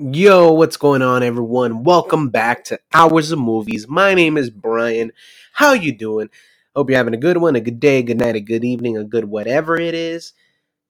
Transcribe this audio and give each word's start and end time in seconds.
Yo, 0.00 0.52
what's 0.52 0.76
going 0.76 1.02
on 1.02 1.24
everyone? 1.24 1.82
Welcome 1.82 2.28
back 2.28 2.62
to 2.66 2.78
Hours 2.94 3.32
of 3.32 3.40
Movies. 3.40 3.88
My 3.88 4.14
name 4.14 4.36
is 4.36 4.48
Brian. 4.48 5.10
How 5.52 5.72
you 5.72 5.90
doing? 5.90 6.30
Hope 6.76 6.88
you're 6.88 6.96
having 6.96 7.14
a 7.14 7.16
good 7.16 7.38
one, 7.38 7.56
a 7.56 7.60
good 7.60 7.80
day, 7.80 7.98
a 7.98 8.02
good 8.04 8.20
night, 8.20 8.36
a 8.36 8.40
good 8.40 8.64
evening, 8.64 8.96
a 8.96 9.02
good 9.02 9.24
whatever 9.24 9.76
it 9.76 9.94
is. 9.94 10.34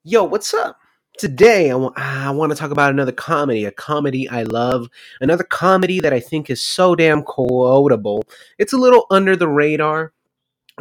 Yo, 0.05 0.25
what's 0.25 0.53
up? 0.53 0.77
Today 1.17 1.71
I 1.71 1.75
want 1.77 1.99
I 1.99 2.31
want 2.33 2.53
to 2.53 2.59
talk 2.59 2.71
about 2.71 2.93
another 2.93 3.13
comedy, 3.13 3.65
a 3.65 3.71
comedy 3.71 4.29
I 4.29 4.43
love, 4.43 4.91
another 5.23 5.43
comedy 5.43 6.01
that 6.01 6.13
I 6.13 6.21
think 6.21 6.51
is 6.51 6.63
so 6.63 6.95
damn 6.95 7.23
quotable. 7.23 8.25
It's 8.59 8.75
a 8.75 8.79
little 8.79 9.07
under 9.11 9.37
the 9.37 9.49
radar, 9.49 10.13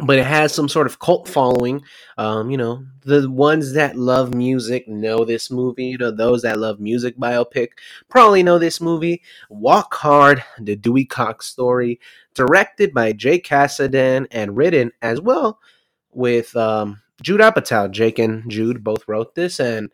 but 0.04 0.18
it 0.18 0.26
has 0.26 0.54
some 0.54 0.68
sort 0.68 0.86
of 0.86 0.98
cult 0.98 1.28
following. 1.28 1.82
Um, 2.16 2.50
you 2.50 2.56
know, 2.56 2.84
the 3.02 3.30
ones 3.30 3.72
that 3.72 3.96
love 3.96 4.34
music 4.34 4.86
know 4.88 5.24
this 5.24 5.50
movie. 5.50 5.86
You 5.86 5.98
know, 5.98 6.10
those 6.10 6.42
that 6.42 6.58
love 6.58 6.80
music 6.80 7.18
biopic 7.18 7.68
probably 8.08 8.42
know 8.42 8.58
this 8.58 8.80
movie. 8.80 9.22
Walk 9.50 9.94
Hard, 9.94 10.42
the 10.60 10.76
Dewey 10.76 11.04
Cox 11.04 11.46
story, 11.46 12.00
directed 12.34 12.92
by 12.92 13.12
Jake 13.12 13.46
Kasdan 13.46 14.26
and 14.30 14.56
written 14.56 14.92
as 15.02 15.20
well 15.20 15.58
with 16.12 16.54
um, 16.56 17.02
Jude 17.22 17.40
Apatow. 17.40 17.90
Jake 17.90 18.18
and 18.18 18.50
Jude 18.50 18.84
both 18.84 19.06
wrote 19.08 19.34
this, 19.34 19.60
and 19.60 19.90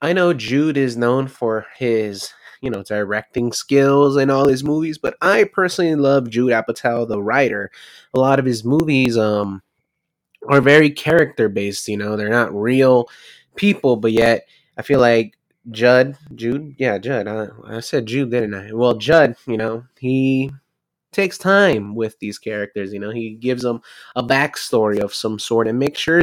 I 0.00 0.12
know 0.12 0.32
Jude 0.32 0.76
is 0.76 0.96
known 0.96 1.28
for 1.28 1.66
his 1.76 2.32
you 2.62 2.70
know 2.70 2.82
directing 2.82 3.52
skills 3.52 4.16
in 4.16 4.30
all 4.30 4.48
his 4.48 4.64
movies, 4.64 4.96
but 4.96 5.16
I 5.20 5.44
personally 5.44 5.94
love 5.96 6.30
Jude 6.30 6.52
Apatow, 6.52 7.06
the 7.06 7.22
writer. 7.22 7.70
A 8.14 8.20
lot 8.20 8.38
of 8.38 8.46
his 8.46 8.64
movies 8.64 9.18
um 9.18 9.62
are 10.48 10.60
very 10.60 10.90
character 10.90 11.48
based. 11.48 11.88
You 11.88 11.96
know, 11.98 12.16
they're 12.16 12.30
not 12.30 12.54
real 12.54 13.08
people, 13.56 13.96
but 13.96 14.12
yet 14.12 14.46
I 14.78 14.82
feel 14.82 15.00
like 15.00 15.36
Judd, 15.70 16.16
Jude, 16.34 16.74
yeah, 16.78 16.98
Judd. 16.98 17.28
I, 17.28 17.48
I 17.66 17.80
said 17.80 18.06
Jude, 18.06 18.30
didn't 18.30 18.54
I? 18.54 18.72
Well, 18.72 18.94
Judd, 18.94 19.36
you 19.46 19.56
know, 19.56 19.84
he 19.98 20.50
takes 21.12 21.38
time 21.38 21.94
with 21.94 22.18
these 22.18 22.38
characters. 22.38 22.92
You 22.92 23.00
know, 23.00 23.10
he 23.10 23.34
gives 23.34 23.62
them 23.62 23.80
a 24.16 24.22
backstory 24.22 25.00
of 25.00 25.14
some 25.14 25.38
sort 25.38 25.68
and 25.68 25.78
makes 25.78 26.00
sure, 26.00 26.22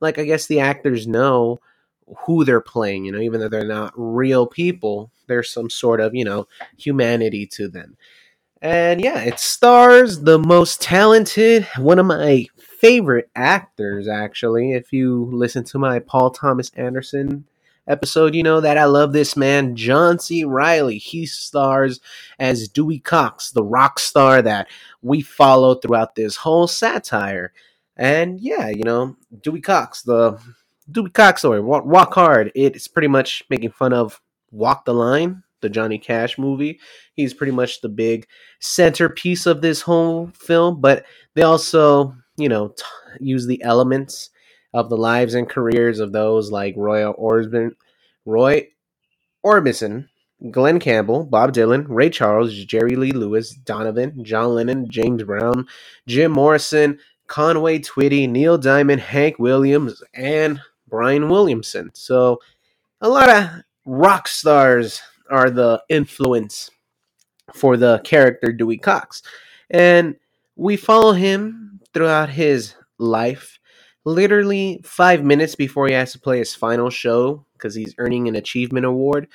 like 0.00 0.18
I 0.18 0.24
guess 0.24 0.46
the 0.46 0.60
actors 0.60 1.06
know 1.06 1.60
who 2.26 2.44
they're 2.44 2.60
playing. 2.60 3.04
You 3.04 3.12
know, 3.12 3.20
even 3.20 3.40
though 3.40 3.48
they're 3.48 3.64
not 3.64 3.92
real 3.96 4.46
people, 4.46 5.10
there's 5.26 5.50
some 5.50 5.70
sort 5.70 6.00
of 6.00 6.14
you 6.14 6.24
know 6.24 6.46
humanity 6.76 7.46
to 7.48 7.68
them. 7.68 7.96
And 8.62 9.00
yeah, 9.00 9.20
it 9.20 9.40
stars 9.40 10.20
the 10.20 10.38
most 10.38 10.82
talented, 10.82 11.66
one 11.78 11.98
of 11.98 12.04
my 12.04 12.46
favorite 12.58 13.30
actors, 13.34 14.06
actually. 14.06 14.72
If 14.72 14.92
you 14.92 15.30
listen 15.32 15.64
to 15.64 15.78
my 15.78 15.98
Paul 15.98 16.30
Thomas 16.30 16.70
Anderson 16.76 17.46
episode, 17.86 18.34
you 18.34 18.42
know 18.42 18.60
that 18.60 18.76
I 18.76 18.84
love 18.84 19.14
this 19.14 19.34
man, 19.34 19.76
John 19.76 20.18
C. 20.18 20.44
Reilly. 20.44 20.98
He 20.98 21.24
stars 21.24 22.00
as 22.38 22.68
Dewey 22.68 22.98
Cox, 22.98 23.50
the 23.50 23.64
rock 23.64 23.98
star 23.98 24.42
that 24.42 24.68
we 25.00 25.22
follow 25.22 25.74
throughout 25.74 26.14
this 26.14 26.36
whole 26.36 26.66
satire. 26.66 27.54
And 27.96 28.40
yeah, 28.40 28.68
you 28.68 28.84
know, 28.84 29.16
Dewey 29.42 29.62
Cox, 29.62 30.02
the 30.02 30.38
Dewey 30.90 31.10
Cox 31.10 31.42
story, 31.42 31.60
walk, 31.60 31.84
walk 31.84 32.14
Hard. 32.14 32.52
It's 32.54 32.88
pretty 32.88 33.08
much 33.08 33.42
making 33.50 33.70
fun 33.70 33.92
of 33.92 34.20
Walk 34.50 34.84
the 34.84 34.94
Line, 34.94 35.42
the 35.60 35.68
Johnny 35.68 35.98
Cash 35.98 36.38
movie. 36.38 36.80
He's 37.14 37.34
pretty 37.34 37.52
much 37.52 37.80
the 37.80 37.88
big 37.88 38.26
centerpiece 38.60 39.46
of 39.46 39.62
this 39.62 39.82
whole 39.82 40.30
film, 40.34 40.80
but 40.80 41.04
they 41.34 41.42
also, 41.42 42.14
you 42.36 42.48
know, 42.48 42.68
t- 42.68 42.84
use 43.20 43.46
the 43.46 43.62
elements 43.62 44.30
of 44.72 44.88
the 44.88 44.96
lives 44.96 45.34
and 45.34 45.48
careers 45.48 46.00
of 46.00 46.12
those 46.12 46.50
like 46.50 46.74
Roy 46.76 47.02
Orbison, 47.02 47.72
Roy 48.24 48.68
Orbison, 49.44 50.08
Glen 50.50 50.78
Campbell, 50.80 51.24
Bob 51.24 51.52
Dylan, 51.52 51.84
Ray 51.88 52.08
Charles, 52.08 52.54
Jerry 52.64 52.96
Lee 52.96 53.12
Lewis, 53.12 53.50
Donovan, 53.50 54.24
John 54.24 54.54
Lennon, 54.54 54.88
James 54.88 55.22
Brown, 55.22 55.66
Jim 56.06 56.32
Morrison, 56.32 56.98
Conway 57.26 57.78
Twitty, 57.78 58.28
Neil 58.28 58.58
Diamond, 58.58 59.00
Hank 59.00 59.38
Williams, 59.38 60.02
and 60.14 60.60
Brian 60.90 61.28
Williamson. 61.28 61.90
So 61.94 62.40
a 63.00 63.08
lot 63.08 63.30
of 63.30 63.48
rock 63.86 64.28
stars 64.28 65.00
are 65.30 65.50
the 65.50 65.82
influence 65.88 66.70
for 67.54 67.76
the 67.76 68.00
character 68.04 68.52
Dewey 68.52 68.78
Cox. 68.78 69.22
And 69.70 70.16
we 70.56 70.76
follow 70.76 71.12
him 71.12 71.80
throughout 71.94 72.28
his 72.28 72.74
life. 72.98 73.58
Literally 74.04 74.80
five 74.82 75.24
minutes 75.24 75.54
before 75.54 75.86
he 75.86 75.94
has 75.94 76.12
to 76.12 76.18
play 76.18 76.38
his 76.38 76.54
final 76.54 76.90
show 76.90 77.44
because 77.54 77.74
he's 77.74 77.94
earning 77.98 78.28
an 78.28 78.36
achievement 78.36 78.86
award. 78.86 79.28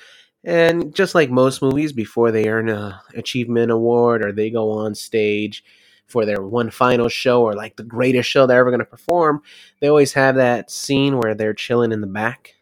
And 0.44 0.94
just 0.94 1.14
like 1.14 1.30
most 1.30 1.62
movies, 1.62 1.92
before 1.92 2.30
they 2.30 2.48
earn 2.48 2.68
a 2.68 3.00
achievement 3.14 3.70
award 3.70 4.24
or 4.24 4.32
they 4.32 4.50
go 4.50 4.70
on 4.70 4.94
stage 4.94 5.64
for 6.06 6.24
their 6.24 6.42
one 6.42 6.70
final 6.70 7.08
show 7.08 7.42
or 7.42 7.54
like 7.54 7.76
the 7.76 7.82
greatest 7.82 8.28
show 8.28 8.46
they're 8.46 8.60
ever 8.60 8.70
going 8.70 8.78
to 8.78 8.84
perform, 8.84 9.42
they 9.80 9.88
always 9.88 10.12
have 10.12 10.36
that 10.36 10.70
scene 10.70 11.18
where 11.18 11.34
they're 11.34 11.54
chilling 11.54 11.92
in 11.92 12.00
the 12.00 12.06
back 12.06 12.54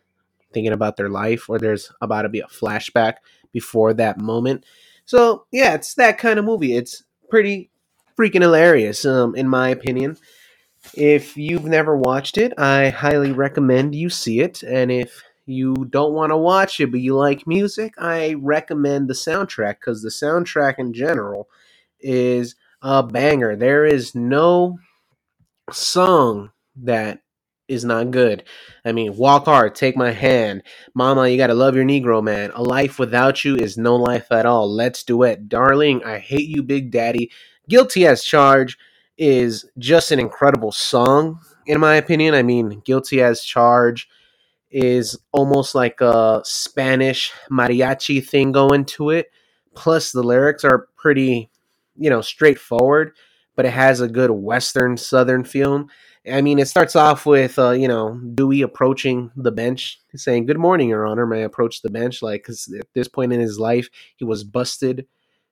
thinking 0.53 0.73
about 0.73 0.97
their 0.97 1.09
life 1.09 1.51
or 1.51 1.59
there's 1.59 1.93
about 2.01 2.23
to 2.23 2.29
be 2.29 2.41
a 2.41 2.47
flashback 2.47 3.17
before 3.53 3.93
that 3.93 4.19
moment. 4.19 4.65
So, 5.05 5.47
yeah, 5.53 5.75
it's 5.75 5.95
that 5.95 6.17
kind 6.17 6.39
of 6.39 6.45
movie. 6.45 6.75
It's 6.75 7.03
pretty 7.29 7.71
freaking 8.19 8.41
hilarious, 8.41 9.05
um, 9.05 9.35
in 9.35 9.49
my 9.49 9.69
opinion. 9.69 10.17
If 10.95 11.37
you've 11.37 11.65
never 11.65 11.97
watched 11.97 12.39
it, 12.39 12.53
I 12.59 12.91
highly 12.91 13.33
recommend 13.33 13.95
you 13.95 14.09
see 14.09 14.41
it. 14.41 14.63
And 14.63 14.91
if 14.91 15.23
you 15.47 15.75
don't 15.91 16.15
want 16.15 16.31
to 16.31 16.37
watch 16.37 16.81
it 16.81 16.91
but 16.91 17.01
you 17.01 17.17
like 17.17 17.47
music, 17.47 17.95
I 17.99 18.35
recommend 18.39 19.09
the 19.09 19.15
soundtrack 19.15 19.81
because 19.81 20.03
the 20.03 20.09
soundtrack 20.09 20.79
in 20.79 20.93
general 20.93 21.49
is 22.01 22.55
a 22.85 23.03
banger. 23.03 23.57
There 23.57 23.85
is 23.85 24.15
no 24.15 24.79
song 25.73 26.51
that 26.77 27.21
is 27.67 27.83
not 27.83 28.11
good. 28.11 28.45
I 28.85 28.93
mean, 28.93 29.17
walk 29.17 29.47
hard, 29.47 29.75
take 29.75 29.97
my 29.97 30.13
hand. 30.13 30.63
Mama, 30.95 31.27
you 31.29 31.39
gotta 31.39 31.55
love 31.55 31.75
your 31.75 31.87
Negro 31.87 32.23
man. 32.23 32.53
A 32.55 32.63
life 32.63 32.99
without 32.99 33.43
you 33.43 33.57
is 33.57 33.79
no 33.79 33.97
life 33.97 34.31
at 34.31 34.45
all. 34.45 34.71
Let's 34.71 35.03
duet. 35.03 35.49
Darling, 35.49 36.05
I 36.05 36.19
hate 36.19 36.47
you, 36.47 36.63
Big 36.63 36.91
Daddy. 36.91 37.31
Guilty 37.69 38.07
as 38.07 38.23
Charged 38.23 38.79
is 39.17 39.65
just 39.79 40.13
an 40.13 40.21
incredible 40.21 40.73
song, 40.73 41.41
in 41.67 41.81
my 41.81 41.95
opinion. 41.95 42.35
I 42.35 42.43
mean, 42.43 42.83
Guilty 42.85 43.23
as 43.23 43.43
Charged 43.43 44.09
is 44.71 45.19
almost 45.33 45.75
like 45.75 46.03
a 46.03 46.43
Spanish 46.45 47.33
mariachi 47.51 48.23
thing 48.29 48.53
going 48.53 48.85
to 48.85 49.09
it. 49.09 49.31
Plus, 49.75 50.13
the 50.13 50.23
lyrics 50.23 50.65
are 50.65 50.89
pretty, 50.97 51.49
you 51.97 52.11
know, 52.11 52.21
straightforward, 52.21 53.13
but 53.57 53.67
it 53.67 53.73
has 53.73 54.01
a 54.01 54.09
good 54.09 54.31
Western 54.31 54.97
Southern 54.97 55.45
feel 55.45 55.87
I 56.31 56.41
mean, 56.41 56.59
it 56.59 56.69
starts 56.69 56.97
off 56.97 57.27
with 57.27 57.59
uh, 57.59 57.73
you 57.73 57.87
know 57.89 58.19
Dewey 58.35 58.63
approaching 58.63 59.31
the 59.37 59.53
bench, 59.53 60.01
saying, 60.15 60.47
"Good 60.47 60.59
morning, 60.59 60.89
Your 60.89 61.07
Honor." 61.07 61.27
May 61.27 61.41
I 61.41 61.45
approach 61.45 61.83
the 61.83 61.91
bench? 61.91 62.23
Like, 62.23 62.43
because 62.43 62.73
at 62.79 62.87
this 62.95 63.09
point 63.09 63.33
in 63.33 63.41
his 63.41 63.59
life, 63.59 63.89
he 64.17 64.25
was 64.25 64.43
busted 64.43 65.07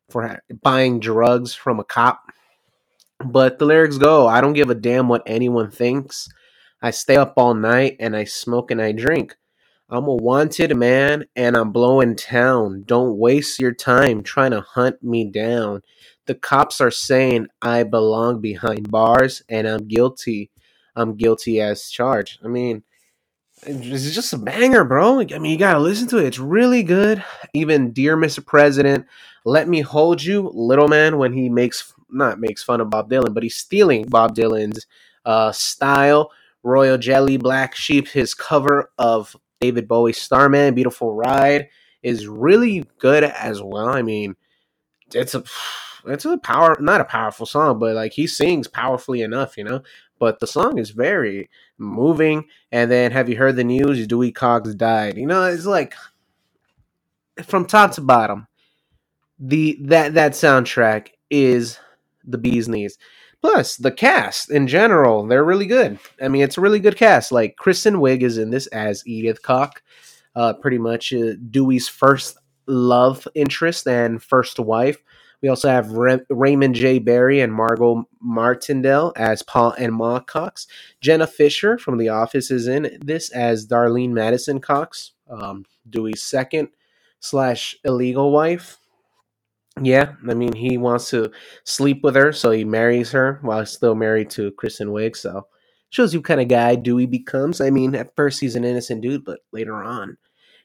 for 0.08 0.40
buying 0.62 0.98
drugs 0.98 1.54
from 1.54 1.78
a 1.78 1.84
cop. 1.84 2.22
But 3.24 3.58
the 3.58 3.66
lyrics 3.66 3.98
go, 3.98 4.26
"I 4.26 4.40
don't 4.40 4.54
give 4.54 4.70
a 4.70 4.74
damn 4.74 5.08
what 5.08 5.22
anyone 5.26 5.70
thinks. 5.70 6.28
I 6.80 6.90
stay 6.90 7.16
up 7.16 7.34
all 7.36 7.54
night 7.54 7.96
and 8.00 8.16
I 8.16 8.24
smoke 8.24 8.70
and 8.70 8.80
I 8.80 8.92
drink. 8.92 9.36
I'm 9.90 10.06
a 10.06 10.14
wanted 10.14 10.74
man 10.74 11.26
and 11.36 11.54
I'm 11.54 11.70
blowing 11.70 12.16
town. 12.16 12.84
Don't 12.86 13.18
waste 13.18 13.60
your 13.60 13.74
time 13.74 14.22
trying 14.22 14.52
to 14.52 14.62
hunt 14.62 15.02
me 15.02 15.30
down." 15.30 15.82
The 16.32 16.38
cops 16.38 16.80
are 16.80 16.90
saying 16.90 17.48
I 17.60 17.82
belong 17.82 18.40
behind 18.40 18.90
bars 18.90 19.42
and 19.50 19.66
I'm 19.66 19.86
guilty 19.86 20.50
I'm 20.96 21.14
guilty 21.14 21.60
as 21.60 21.90
charged. 21.90 22.40
I 22.42 22.48
mean, 22.48 22.84
it's 23.66 24.14
just 24.14 24.32
a 24.32 24.38
banger, 24.38 24.82
bro. 24.82 25.20
I 25.20 25.24
mean, 25.24 25.52
you 25.52 25.58
gotta 25.58 25.78
listen 25.78 26.08
to 26.08 26.16
it. 26.16 26.24
It's 26.24 26.38
really 26.38 26.82
good. 26.84 27.22
Even 27.52 27.92
Dear 27.92 28.16
Mr. 28.16 28.42
President, 28.44 29.04
Let 29.44 29.68
Me 29.68 29.82
Hold 29.82 30.22
You, 30.22 30.50
Little 30.54 30.88
Man, 30.88 31.18
when 31.18 31.34
he 31.34 31.50
makes 31.50 31.92
not 32.08 32.40
makes 32.40 32.62
fun 32.62 32.80
of 32.80 32.88
Bob 32.88 33.10
Dylan, 33.10 33.34
but 33.34 33.42
he's 33.42 33.56
stealing 33.56 34.06
Bob 34.06 34.34
Dylan's 34.34 34.86
uh, 35.26 35.52
style. 35.52 36.30
Royal 36.62 36.96
Jelly, 36.96 37.36
Black 37.36 37.74
Sheep, 37.74 38.08
his 38.08 38.32
cover 38.32 38.90
of 38.96 39.36
David 39.60 39.86
Bowie's 39.86 40.16
Starman, 40.16 40.72
Beautiful 40.72 41.14
Ride, 41.14 41.68
is 42.02 42.26
really 42.26 42.86
good 42.98 43.22
as 43.22 43.60
well. 43.60 43.90
I 43.90 44.00
mean, 44.00 44.34
it's 45.12 45.34
a 45.34 45.44
it's 46.06 46.24
a 46.24 46.38
power 46.38 46.76
not 46.80 47.00
a 47.00 47.04
powerful 47.04 47.46
song, 47.46 47.78
but 47.78 47.94
like 47.94 48.12
he 48.12 48.26
sings 48.26 48.68
powerfully 48.68 49.22
enough, 49.22 49.56
you 49.56 49.64
know 49.64 49.82
but 50.22 50.38
the 50.38 50.46
song 50.46 50.78
is 50.78 50.90
very 50.90 51.50
moving. 51.78 52.44
And 52.70 52.88
then, 52.88 53.10
have 53.10 53.28
you 53.28 53.36
heard 53.36 53.56
the 53.56 53.64
news? 53.64 54.06
Dewey 54.06 54.30
Cox 54.30 54.72
died. 54.72 55.18
You 55.18 55.26
know, 55.26 55.42
it's 55.42 55.66
like 55.66 55.94
from 57.42 57.66
top 57.66 57.90
to 57.94 58.02
bottom, 58.02 58.46
the 59.40 59.76
that 59.80 60.14
that 60.14 60.34
soundtrack 60.34 61.08
is 61.28 61.76
the 62.22 62.38
bee's 62.38 62.68
knees. 62.68 62.98
Plus, 63.40 63.76
the 63.76 63.90
cast 63.90 64.48
in 64.48 64.68
general, 64.68 65.26
they're 65.26 65.42
really 65.42 65.66
good. 65.66 65.98
I 66.22 66.28
mean, 66.28 66.42
it's 66.42 66.56
a 66.56 66.60
really 66.60 66.78
good 66.78 66.96
cast. 66.96 67.32
Like 67.32 67.56
Kristen 67.56 67.96
Wiig 67.96 68.22
is 68.22 68.38
in 68.38 68.50
this 68.50 68.68
as 68.68 69.04
Edith 69.04 69.42
Cock, 69.42 69.82
uh, 70.36 70.52
pretty 70.52 70.78
much 70.78 71.12
uh, 71.12 71.32
Dewey's 71.50 71.88
first 71.88 72.38
love 72.68 73.26
interest 73.34 73.88
and 73.88 74.22
first 74.22 74.60
wife. 74.60 75.02
We 75.42 75.48
also 75.48 75.68
have 75.68 75.90
Raymond 75.90 76.76
J. 76.76 77.00
Barry 77.00 77.40
and 77.40 77.52
Margot 77.52 78.08
Martindale 78.20 79.12
as 79.16 79.42
Paul 79.42 79.74
and 79.76 79.92
Ma 79.92 80.20
Cox. 80.20 80.68
Jenna 81.00 81.26
Fischer 81.26 81.78
from 81.78 81.98
The 81.98 82.08
Office 82.08 82.50
is 82.50 82.68
in 82.68 82.98
this 83.04 83.30
as 83.30 83.66
Darlene 83.66 84.12
Madison 84.12 84.60
Cox, 84.60 85.12
um, 85.28 85.64
Dewey's 85.90 86.22
second 86.22 86.68
slash 87.18 87.76
illegal 87.84 88.30
wife. 88.30 88.78
Yeah, 89.80 90.12
I 90.28 90.34
mean 90.34 90.52
he 90.52 90.78
wants 90.78 91.10
to 91.10 91.32
sleep 91.64 92.04
with 92.04 92.14
her, 92.14 92.32
so 92.32 92.50
he 92.50 92.64
marries 92.64 93.10
her 93.12 93.38
while 93.42 93.64
still 93.66 93.94
married 93.94 94.30
to 94.30 94.52
Kristen 94.52 94.88
Wiig. 94.88 95.16
So 95.16 95.46
shows 95.90 96.14
you 96.14 96.22
kind 96.22 96.40
of 96.40 96.48
guy 96.48 96.76
Dewey 96.76 97.06
becomes. 97.06 97.60
I 97.60 97.70
mean, 97.70 97.94
at 97.94 98.14
first 98.14 98.40
he's 98.40 98.54
an 98.54 98.64
innocent 98.64 99.00
dude, 99.00 99.24
but 99.24 99.40
later 99.50 99.82
on 99.82 100.18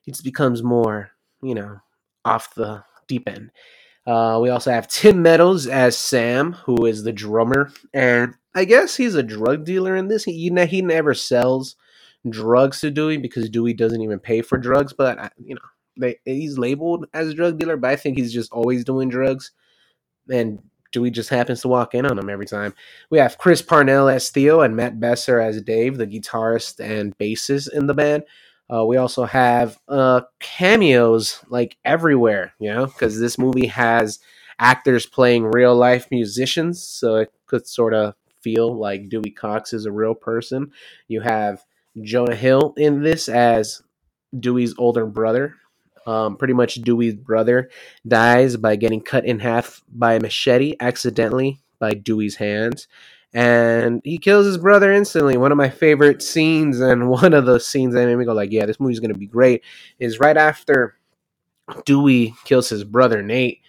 he 0.03 0.11
just 0.11 0.23
becomes 0.23 0.61
more, 0.61 1.11
you 1.41 1.55
know, 1.55 1.77
off 2.25 2.53
the 2.53 2.83
deep 3.07 3.27
end. 3.27 3.51
Uh, 4.07 4.39
we 4.41 4.49
also 4.49 4.71
have 4.71 4.87
Tim 4.87 5.21
Meadows 5.21 5.67
as 5.67 5.97
Sam, 5.97 6.53
who 6.53 6.85
is 6.85 7.03
the 7.03 7.11
drummer, 7.11 7.71
and 7.93 8.35
I 8.55 8.63
guess 8.63 8.95
he's 8.95 9.15
a 9.15 9.21
drug 9.21 9.65
dealer 9.65 9.97
in 9.97 10.07
this. 10.07 10.23
He 10.23 10.49
he 10.49 10.81
never 10.81 11.13
sells 11.13 11.75
drugs 12.29 12.79
to 12.81 12.89
Dewey 12.89 13.17
because 13.17 13.49
Dewey 13.49 13.73
doesn't 13.73 14.01
even 14.01 14.19
pay 14.19 14.41
for 14.41 14.57
drugs. 14.57 14.93
But 14.93 15.33
you 15.37 15.55
know, 15.55 15.61
they, 15.99 16.19
he's 16.25 16.57
labeled 16.57 17.05
as 17.13 17.29
a 17.29 17.33
drug 17.33 17.59
dealer, 17.59 17.75
but 17.75 17.91
I 17.91 17.95
think 17.97 18.17
he's 18.17 18.33
just 18.33 18.51
always 18.53 18.85
doing 18.85 19.09
drugs. 19.09 19.51
And 20.29 20.59
Dewey 20.93 21.11
just 21.11 21.29
happens 21.29 21.61
to 21.61 21.67
walk 21.67 21.93
in 21.93 22.05
on 22.05 22.17
him 22.17 22.29
every 22.29 22.45
time. 22.45 22.73
We 23.09 23.19
have 23.19 23.37
Chris 23.37 23.61
Parnell 23.61 24.07
as 24.07 24.29
Theo 24.29 24.61
and 24.61 24.75
Matt 24.75 24.99
Besser 24.99 25.39
as 25.39 25.61
Dave, 25.61 25.97
the 25.97 26.07
guitarist 26.07 26.79
and 26.79 27.17
bassist 27.17 27.71
in 27.73 27.87
the 27.87 27.93
band. 27.93 28.23
Uh, 28.73 28.85
we 28.85 28.97
also 28.97 29.25
have 29.25 29.77
uh, 29.87 30.21
cameos 30.39 31.41
like 31.49 31.77
everywhere, 31.85 32.53
you 32.59 32.73
know, 32.73 32.85
because 32.85 33.19
this 33.19 33.37
movie 33.37 33.67
has 33.67 34.19
actors 34.59 35.05
playing 35.05 35.45
real 35.45 35.75
life 35.75 36.07
musicians, 36.11 36.83
so 36.83 37.15
it 37.15 37.31
could 37.45 37.67
sort 37.67 37.93
of 37.93 38.15
feel 38.41 38.77
like 38.77 39.09
Dewey 39.09 39.31
Cox 39.31 39.73
is 39.73 39.85
a 39.85 39.91
real 39.91 40.15
person. 40.15 40.71
You 41.07 41.21
have 41.21 41.63
Jonah 42.01 42.35
Hill 42.35 42.73
in 42.77 43.03
this 43.03 43.29
as 43.29 43.81
Dewey's 44.37 44.75
older 44.77 45.05
brother. 45.05 45.55
Um, 46.05 46.37
pretty 46.37 46.53
much, 46.53 46.75
Dewey's 46.75 47.15
brother 47.15 47.69
dies 48.07 48.55
by 48.57 48.75
getting 48.75 49.01
cut 49.01 49.25
in 49.25 49.39
half 49.39 49.81
by 49.89 50.13
a 50.13 50.19
machete 50.19 50.75
accidentally 50.79 51.59
by 51.79 51.93
Dewey's 51.93 52.37
hands 52.37 52.87
and 53.33 54.01
he 54.03 54.17
kills 54.17 54.45
his 54.45 54.57
brother 54.57 54.91
instantly. 54.91 55.37
One 55.37 55.51
of 55.51 55.57
my 55.57 55.69
favorite 55.69 56.21
scenes, 56.21 56.79
and 56.79 57.09
one 57.09 57.33
of 57.33 57.45
the 57.45 57.59
scenes 57.59 57.93
that 57.93 58.05
made 58.05 58.15
me 58.15 58.25
go 58.25 58.33
like, 58.33 58.51
"Yeah, 58.51 58.65
this 58.65 58.79
movie's 58.79 58.99
gonna 58.99 59.13
be 59.13 59.27
great," 59.27 59.63
is 59.99 60.19
right 60.19 60.37
after 60.37 60.97
Dewey 61.85 62.33
kills 62.45 62.69
his 62.69 62.83
brother 62.83 63.21
Nate. 63.21 63.61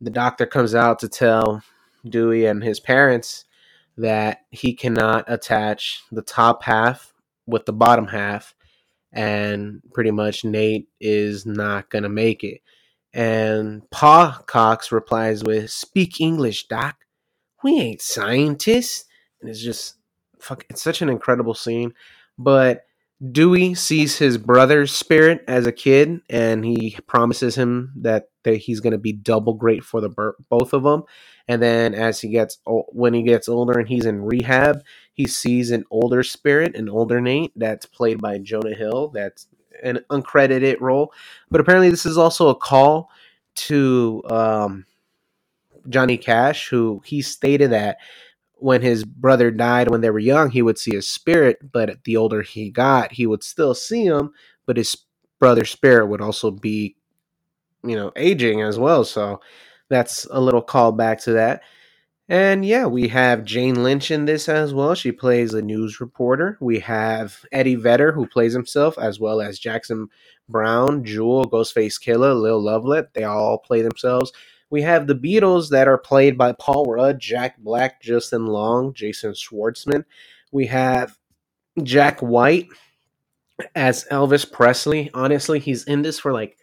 The 0.00 0.10
doctor 0.10 0.46
comes 0.46 0.74
out 0.74 0.98
to 1.00 1.08
tell 1.08 1.62
Dewey 2.08 2.46
and 2.46 2.62
his 2.62 2.80
parents 2.80 3.44
that 3.98 4.40
he 4.50 4.74
cannot 4.74 5.24
attach 5.28 6.02
the 6.10 6.22
top 6.22 6.62
half 6.62 7.12
with 7.46 7.66
the 7.66 7.72
bottom 7.72 8.06
half, 8.06 8.54
and 9.12 9.82
pretty 9.92 10.10
much 10.10 10.44
Nate 10.44 10.88
is 11.00 11.44
not 11.46 11.90
gonna 11.90 12.08
make 12.08 12.42
it. 12.44 12.60
And 13.12 13.88
Pa 13.90 14.42
Cox 14.46 14.90
replies 14.90 15.44
with, 15.44 15.70
"Speak 15.70 16.20
English, 16.20 16.66
Doc." 16.68 17.01
We 17.62 17.78
ain't 17.78 18.02
scientists. 18.02 19.04
And 19.40 19.50
it's 19.50 19.60
just 19.60 19.96
fuck 20.40 20.64
it's 20.68 20.82
such 20.82 21.02
an 21.02 21.08
incredible 21.08 21.54
scene. 21.54 21.94
But 22.38 22.84
Dewey 23.30 23.74
sees 23.74 24.18
his 24.18 24.36
brother's 24.36 24.92
spirit 24.92 25.44
as 25.46 25.66
a 25.66 25.72
kid, 25.72 26.20
and 26.28 26.64
he 26.64 26.98
promises 27.06 27.54
him 27.54 27.92
that, 27.96 28.30
that 28.42 28.56
he's 28.56 28.80
going 28.80 28.92
to 28.92 28.98
be 28.98 29.12
double 29.12 29.54
great 29.54 29.84
for 29.84 30.00
the 30.00 30.10
both 30.48 30.72
of 30.72 30.82
them. 30.82 31.04
And 31.46 31.62
then, 31.62 31.94
as 31.94 32.20
he 32.20 32.28
gets 32.28 32.58
when 32.66 33.14
he 33.14 33.22
gets 33.22 33.48
older 33.48 33.78
and 33.78 33.88
he's 33.88 34.06
in 34.06 34.22
rehab, 34.22 34.82
he 35.12 35.26
sees 35.26 35.70
an 35.70 35.84
older 35.90 36.22
spirit, 36.22 36.74
an 36.74 36.88
older 36.88 37.20
Nate, 37.20 37.52
that's 37.56 37.86
played 37.86 38.20
by 38.20 38.38
Jonah 38.38 38.74
Hill. 38.74 39.08
That's 39.08 39.46
an 39.82 40.00
uncredited 40.10 40.80
role, 40.80 41.12
but 41.50 41.60
apparently 41.60 41.90
this 41.90 42.06
is 42.06 42.18
also 42.18 42.48
a 42.48 42.54
call 42.54 43.10
to 43.54 44.22
um, 44.30 44.86
Johnny 45.88 46.16
Cash, 46.16 46.68
who 46.68 47.02
he 47.04 47.22
stated 47.22 47.70
that 47.72 47.98
when 48.56 48.82
his 48.82 49.04
brother 49.04 49.50
died 49.50 49.90
when 49.90 50.00
they 50.00 50.10
were 50.10 50.18
young, 50.18 50.50
he 50.50 50.62
would 50.62 50.78
see 50.78 50.94
his 50.94 51.08
spirit, 51.08 51.58
but 51.72 52.04
the 52.04 52.16
older 52.16 52.42
he 52.42 52.70
got, 52.70 53.12
he 53.12 53.26
would 53.26 53.42
still 53.42 53.74
see 53.74 54.04
him, 54.04 54.32
but 54.66 54.76
his 54.76 54.96
brother's 55.40 55.70
spirit 55.70 56.06
would 56.06 56.20
also 56.20 56.50
be, 56.50 56.96
you 57.82 57.96
know, 57.96 58.12
aging 58.16 58.62
as 58.62 58.78
well. 58.78 59.04
So 59.04 59.40
that's 59.88 60.26
a 60.30 60.40
little 60.40 60.62
callback 60.62 61.22
to 61.24 61.32
that. 61.32 61.62
And 62.28 62.64
yeah, 62.64 62.86
we 62.86 63.08
have 63.08 63.44
Jane 63.44 63.82
Lynch 63.82 64.10
in 64.10 64.24
this 64.24 64.48
as 64.48 64.72
well. 64.72 64.94
She 64.94 65.12
plays 65.12 65.52
a 65.52 65.60
news 65.60 66.00
reporter. 66.00 66.56
We 66.60 66.78
have 66.80 67.44
Eddie 67.52 67.74
Vedder, 67.74 68.12
who 68.12 68.26
plays 68.26 68.54
himself, 68.54 68.96
as 68.98 69.20
well 69.20 69.40
as 69.40 69.58
Jackson 69.58 70.08
Browne, 70.48 71.04
Jewel, 71.04 71.44
Ghostface 71.50 72.00
Killah, 72.00 72.40
Lyle 72.40 72.62
Lovett. 72.62 73.12
They 73.12 73.24
all 73.24 73.58
play 73.58 73.82
themselves. 73.82 74.32
We 74.72 74.80
have 74.82 75.06
the 75.06 75.14
Beatles 75.14 75.68
that 75.68 75.86
are 75.86 75.98
played 75.98 76.38
by 76.38 76.52
Paul 76.52 76.86
Rudd, 76.86 77.20
Jack 77.20 77.58
Black, 77.58 78.00
Justin 78.00 78.46
Long, 78.46 78.94
Jason 78.94 79.32
Schwartzman. 79.32 80.06
We 80.50 80.64
have 80.68 81.18
Jack 81.82 82.20
White 82.20 82.68
as 83.74 84.06
Elvis 84.10 84.50
Presley. 84.50 85.10
Honestly, 85.12 85.58
he's 85.58 85.84
in 85.84 86.00
this 86.00 86.18
for 86.18 86.32
like 86.32 86.56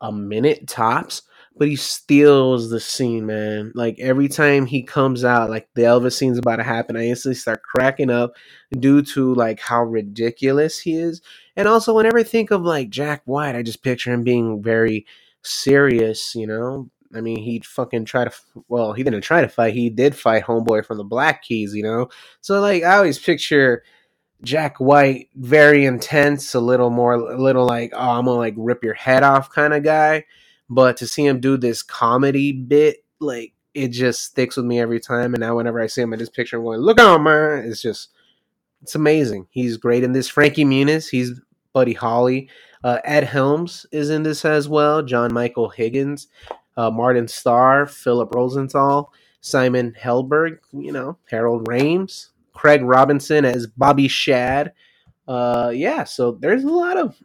a 0.00 0.10
minute 0.10 0.66
tops, 0.66 1.22
but 1.56 1.68
he 1.68 1.76
steals 1.76 2.68
the 2.68 2.80
scene, 2.80 3.26
man. 3.26 3.70
Like 3.76 3.96
every 4.00 4.26
time 4.26 4.66
he 4.66 4.82
comes 4.82 5.24
out, 5.24 5.48
like 5.48 5.68
the 5.76 5.82
Elvis 5.82 6.14
scene's 6.14 6.38
about 6.38 6.56
to 6.56 6.64
happen, 6.64 6.96
I 6.96 7.06
instantly 7.06 7.36
start 7.36 7.62
cracking 7.62 8.10
up 8.10 8.32
due 8.76 9.02
to 9.02 9.36
like 9.36 9.60
how 9.60 9.84
ridiculous 9.84 10.80
he 10.80 10.96
is. 10.96 11.22
And 11.54 11.68
also, 11.68 11.94
whenever 11.94 12.18
I 12.18 12.24
think 12.24 12.50
of 12.50 12.62
like 12.62 12.90
Jack 12.90 13.22
White, 13.24 13.54
I 13.54 13.62
just 13.62 13.84
picture 13.84 14.12
him 14.12 14.24
being 14.24 14.60
very 14.60 15.06
serious, 15.44 16.34
you 16.34 16.48
know, 16.48 16.90
I 17.14 17.20
mean, 17.20 17.38
he 17.38 17.60
fucking 17.60 18.04
tried 18.06 18.30
to. 18.30 18.36
Well, 18.68 18.92
he 18.92 19.02
didn't 19.02 19.22
try 19.22 19.42
to 19.42 19.48
fight. 19.48 19.74
He 19.74 19.90
did 19.90 20.16
fight 20.16 20.44
Homeboy 20.44 20.84
from 20.84 20.98
the 20.98 21.04
Black 21.04 21.42
Keys, 21.42 21.74
you 21.74 21.82
know. 21.82 22.08
So 22.40 22.60
like, 22.60 22.82
I 22.82 22.96
always 22.96 23.18
picture 23.18 23.82
Jack 24.42 24.78
White 24.78 25.28
very 25.34 25.84
intense, 25.84 26.54
a 26.54 26.60
little 26.60 26.90
more, 26.90 27.14
a 27.14 27.40
little 27.40 27.66
like, 27.66 27.92
oh, 27.94 28.10
I'm 28.10 28.24
gonna 28.24 28.38
like 28.38 28.54
rip 28.56 28.82
your 28.82 28.94
head 28.94 29.22
off 29.22 29.50
kind 29.50 29.74
of 29.74 29.82
guy. 29.82 30.24
But 30.70 30.96
to 30.98 31.06
see 31.06 31.26
him 31.26 31.40
do 31.40 31.56
this 31.56 31.82
comedy 31.82 32.52
bit, 32.52 33.04
like, 33.20 33.52
it 33.74 33.88
just 33.88 34.22
sticks 34.22 34.56
with 34.56 34.66
me 34.66 34.80
every 34.80 35.00
time. 35.00 35.34
And 35.34 35.40
now 35.40 35.56
whenever 35.56 35.80
I 35.80 35.86
see 35.86 36.02
him, 36.02 36.12
I 36.12 36.16
just 36.16 36.34
picture 36.34 36.56
him 36.56 36.64
going, 36.64 36.80
"Look 36.80 37.00
on, 37.00 37.24
man!" 37.24 37.64
It's 37.66 37.82
just, 37.82 38.10
it's 38.82 38.94
amazing. 38.94 39.46
He's 39.50 39.76
great 39.76 40.02
in 40.02 40.12
this. 40.12 40.28
Frankie 40.28 40.64
Muniz, 40.64 41.10
he's 41.10 41.40
Buddy 41.72 41.92
Holly. 41.92 42.48
Uh, 42.84 42.98
Ed 43.04 43.24
Helms 43.24 43.86
is 43.92 44.10
in 44.10 44.24
this 44.24 44.44
as 44.44 44.68
well. 44.68 45.02
John 45.02 45.32
Michael 45.32 45.68
Higgins 45.68 46.28
uh, 46.76 46.90
Martin 46.90 47.28
Starr, 47.28 47.86
Philip 47.86 48.34
Rosenthal, 48.34 49.12
Simon 49.40 49.94
Helberg, 50.00 50.58
you 50.72 50.92
know, 50.92 51.18
Harold 51.30 51.66
Ramis, 51.68 52.28
Craig 52.52 52.82
Robinson 52.82 53.44
as 53.44 53.66
Bobby 53.66 54.08
Shad. 54.08 54.72
Uh, 55.26 55.72
yeah, 55.74 56.04
so 56.04 56.32
there's 56.32 56.64
a 56.64 56.68
lot 56.68 56.96
of 56.96 57.16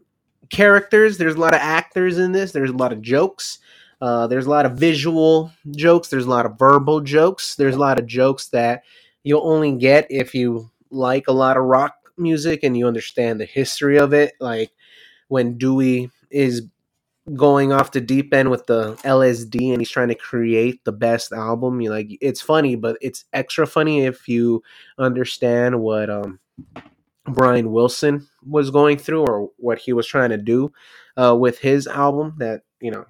characters, 0.50 1.18
there's 1.18 1.36
a 1.36 1.40
lot 1.40 1.54
of 1.54 1.62
actors 1.62 2.18
in 2.18 2.32
this, 2.32 2.52
there's 2.52 2.70
a 2.70 2.78
lot 2.78 2.94
of 2.94 3.02
jokes. 3.02 3.60
Uh, 4.00 4.28
there's 4.28 4.46
a 4.46 4.50
lot 4.50 4.66
of 4.66 4.78
visual 4.78 5.52
jokes. 5.72 6.10
There's 6.10 6.28
a 6.28 6.30
lot 6.30 6.46
of 6.46 6.60
verbal 6.60 7.02
jokes. 7.02 7.56
There's 7.56 7.76
a 7.76 7.80
lot 7.80 7.98
of 7.98 8.06
jokes 8.06 8.48
that 8.50 8.84
you'll 9.24 9.48
only 9.48 9.72
get 9.72 10.06
if 10.10 10.36
you 10.36 10.70
like 10.92 11.28
a 11.28 11.34
lot 11.34 11.58
of 11.58 11.64
rock 11.64 11.96
music 12.18 12.62
and 12.64 12.78
you 12.78 12.88
understand 12.88 13.40
the 13.40 13.46
history 13.46 13.98
of 13.98 14.14
it. 14.14 14.34
Like 14.40 14.72
when 15.30 15.58
Dewey 15.58 16.12
is 16.30 16.64
going 17.34 17.74
off 17.74 17.92
the 17.92 18.02
deep 18.02 18.34
end 18.34 18.50
with 18.50 18.66
the 18.68 18.94
LSD 19.04 19.72
and 19.72 19.82
he's 19.82 19.90
trying 19.90 20.08
to 20.08 20.16
create 20.16 20.84
the 20.86 20.92
best 20.92 21.32
album. 21.32 21.82
You 21.82 21.90
like 21.90 22.18
it's 22.22 22.42
funny, 22.42 22.76
but 22.76 22.98
it's 23.02 23.26
extra 23.34 23.68
funny 23.68 24.06
if 24.06 24.28
you 24.28 24.64
understand 24.98 25.82
what 25.82 26.10
um 26.10 26.40
Brian 27.28 27.72
Wilson 27.72 28.28
was 28.46 28.72
going 28.72 28.98
through 28.98 29.26
or 29.26 29.50
what 29.58 29.80
he 29.80 29.92
was 29.92 30.08
trying 30.08 30.30
to 30.30 30.38
do 30.38 30.72
uh, 31.18 31.36
with 31.38 31.60
his 31.60 31.88
album 31.88 32.36
that 32.38 32.62
you 32.80 32.92
know 32.92 33.06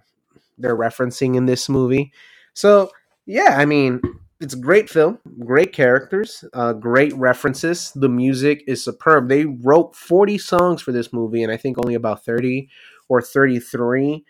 they're 0.57 0.77
referencing 0.77 1.35
in 1.35 1.45
this 1.45 1.69
movie. 1.69 2.11
So 2.53 2.89
yeah, 3.25 3.55
I 3.57 3.65
mean 3.65 4.01
it's 4.39 4.53
a 4.53 4.59
great 4.59 4.87
film, 4.89 5.17
great 5.39 5.73
characters, 5.73 6.43
uh, 6.53 6.73
great 6.73 7.13
references. 7.15 7.91
The 7.95 8.09
music 8.09 8.63
is 8.67 8.83
superb. 8.83 9.29
They 9.29 9.45
wrote 9.45 9.95
40 9.95 10.37
songs 10.37 10.81
for 10.81 10.91
this 10.91 11.11
movie, 11.11 11.41
and 11.41 11.51
I 11.51 11.57
think 11.57 11.77
only 11.79 11.95
about 11.95 12.23
30 12.23 12.69
or 13.09 13.21
33 13.21 14.25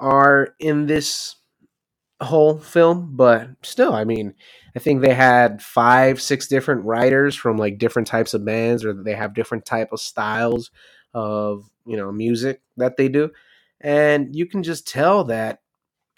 are 0.00 0.54
in 0.60 0.86
this 0.86 1.36
whole 2.20 2.58
film, 2.58 3.16
but 3.16 3.48
still, 3.62 3.94
I 3.94 4.04
mean, 4.04 4.34
I 4.76 4.80
think 4.80 5.00
they 5.00 5.14
had 5.14 5.62
five, 5.62 6.20
six 6.20 6.48
different 6.48 6.84
writers 6.84 7.34
from 7.36 7.56
like 7.58 7.78
different 7.78 8.08
types 8.08 8.34
of 8.34 8.44
bands, 8.44 8.84
or 8.84 8.92
they 8.92 9.14
have 9.14 9.34
different 9.34 9.64
type 9.66 9.92
of 9.92 10.00
styles 10.00 10.70
of 11.14 11.68
you 11.86 11.96
know 11.96 12.12
music 12.12 12.60
that 12.76 12.96
they 12.96 13.08
do. 13.08 13.30
and 13.80 14.34
you 14.36 14.46
can 14.46 14.62
just 14.62 14.86
tell 14.88 15.24
that 15.24 15.60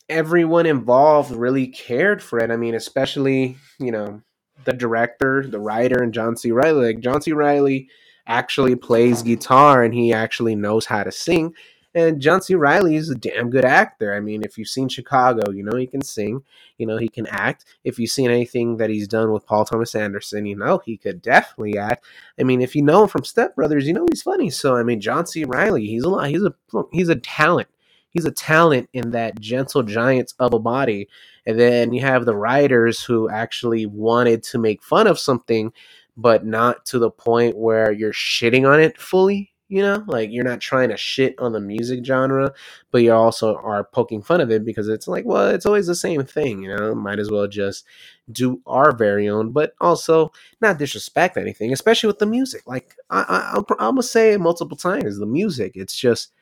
everyone 0.08 0.66
involved 0.66 1.30
really 1.30 1.68
cared 1.68 2.22
for 2.22 2.38
it. 2.40 2.50
I 2.50 2.56
mean, 2.56 2.74
especially 2.74 3.56
you 3.78 3.92
know 3.92 4.22
the 4.64 4.72
director, 4.72 5.46
the 5.46 5.60
writer, 5.60 6.02
and 6.02 6.12
John 6.14 6.36
C. 6.36 6.50
Reilly. 6.52 6.86
Like 6.94 7.00
John 7.00 7.22
C. 7.22 7.32
Reilly 7.32 7.88
actually 8.26 8.76
plays 8.76 9.22
guitar 9.22 9.82
and 9.82 9.94
he 9.94 10.12
actually 10.12 10.54
knows 10.54 10.86
how 10.86 11.02
to 11.04 11.12
sing. 11.12 11.54
And 11.92 12.20
John 12.20 12.40
C. 12.40 12.54
Reilly 12.54 12.94
is 12.94 13.10
a 13.10 13.16
damn 13.16 13.50
good 13.50 13.64
actor. 13.64 14.14
I 14.14 14.20
mean, 14.20 14.44
if 14.44 14.56
you've 14.56 14.68
seen 14.68 14.88
Chicago, 14.88 15.50
you 15.50 15.64
know 15.64 15.76
he 15.76 15.88
can 15.88 16.02
sing, 16.02 16.44
you 16.78 16.86
know 16.86 16.96
he 16.96 17.08
can 17.08 17.26
act. 17.26 17.64
If 17.82 17.98
you've 17.98 18.10
seen 18.10 18.30
anything 18.30 18.76
that 18.76 18.90
he's 18.90 19.08
done 19.08 19.32
with 19.32 19.44
Paul 19.44 19.64
Thomas 19.64 19.96
Anderson, 19.96 20.46
you 20.46 20.54
know 20.54 20.80
he 20.84 20.96
could 20.96 21.20
definitely 21.20 21.78
act. 21.78 22.04
I 22.38 22.44
mean, 22.44 22.62
if 22.62 22.76
you 22.76 22.82
know 22.82 23.02
him 23.02 23.08
from 23.08 23.24
Step 23.24 23.56
Brothers, 23.56 23.88
you 23.88 23.92
know 23.92 24.06
he's 24.08 24.22
funny. 24.22 24.50
So 24.50 24.76
I 24.76 24.84
mean, 24.84 25.00
John 25.00 25.26
C. 25.26 25.44
Reilly, 25.44 25.84
he's 25.86 26.04
a 26.04 26.08
lot. 26.08 26.28
He's 26.28 26.44
a 26.44 26.54
he's 26.92 27.08
a 27.08 27.16
talent. 27.16 27.68
He's 28.10 28.24
a 28.24 28.32
talent 28.32 28.88
in 28.92 29.10
that 29.12 29.40
gentle 29.40 29.82
giants 29.82 30.34
of 30.38 30.52
a 30.52 30.58
body. 30.58 31.08
And 31.46 31.58
then 31.58 31.92
you 31.92 32.00
have 32.02 32.24
the 32.24 32.36
writers 32.36 33.02
who 33.02 33.28
actually 33.30 33.86
wanted 33.86 34.42
to 34.44 34.58
make 34.58 34.82
fun 34.82 35.06
of 35.06 35.18
something, 35.18 35.72
but 36.16 36.44
not 36.44 36.84
to 36.86 36.98
the 36.98 37.10
point 37.10 37.56
where 37.56 37.92
you're 37.92 38.12
shitting 38.12 38.68
on 38.68 38.80
it 38.80 39.00
fully 39.00 39.52
you 39.70 39.80
know? 39.80 40.04
Like 40.06 40.30
you're 40.30 40.44
not 40.44 40.60
trying 40.60 40.90
to 40.90 40.96
shit 40.96 41.38
on 41.38 41.52
the 41.52 41.60
music 41.60 42.04
genre 42.04 42.52
but 42.90 43.02
you 43.02 43.12
also 43.12 43.56
are 43.56 43.84
poking 43.84 44.20
fun 44.20 44.40
of 44.40 44.50
it 44.50 44.64
because 44.64 44.88
it's 44.88 45.08
like 45.08 45.24
well 45.24 45.48
it's 45.48 45.64
always 45.64 45.86
the 45.86 45.94
same 45.94 46.24
thing 46.24 46.62
you 46.62 46.74
know? 46.76 46.94
Might 46.94 47.18
as 47.18 47.30
well 47.30 47.46
just 47.48 47.86
do 48.30 48.60
our 48.66 48.92
very 48.92 49.28
own 49.28 49.52
but 49.52 49.74
also 49.80 50.32
not 50.60 50.78
disrespect 50.78 51.36
anything 51.36 51.72
especially 51.72 52.08
with 52.08 52.18
the 52.18 52.26
music. 52.26 52.62
Like 52.66 52.96
I, 53.08 53.22
I, 53.22 53.56
I'm, 53.56 53.64
gonna 53.94 54.02
say 54.02 54.32
it 54.32 54.40
multiple 54.40 54.76
times 54.76 55.18
the 55.18 55.26
music 55.26 55.72
it's 55.76 55.96
just 55.96 56.32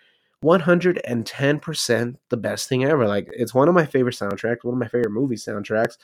110% 0.42 2.16
the 2.28 2.36
best 2.36 2.68
thing 2.68 2.84
ever. 2.84 3.08
Like 3.08 3.28
it's 3.32 3.54
one 3.54 3.68
of 3.68 3.74
my 3.74 3.86
favorite 3.86 4.14
soundtracks 4.14 4.64
one 4.64 4.74
of 4.74 4.80
my 4.80 4.88
favorite 4.88 5.10
movie 5.10 5.36
soundtracks 5.36 5.98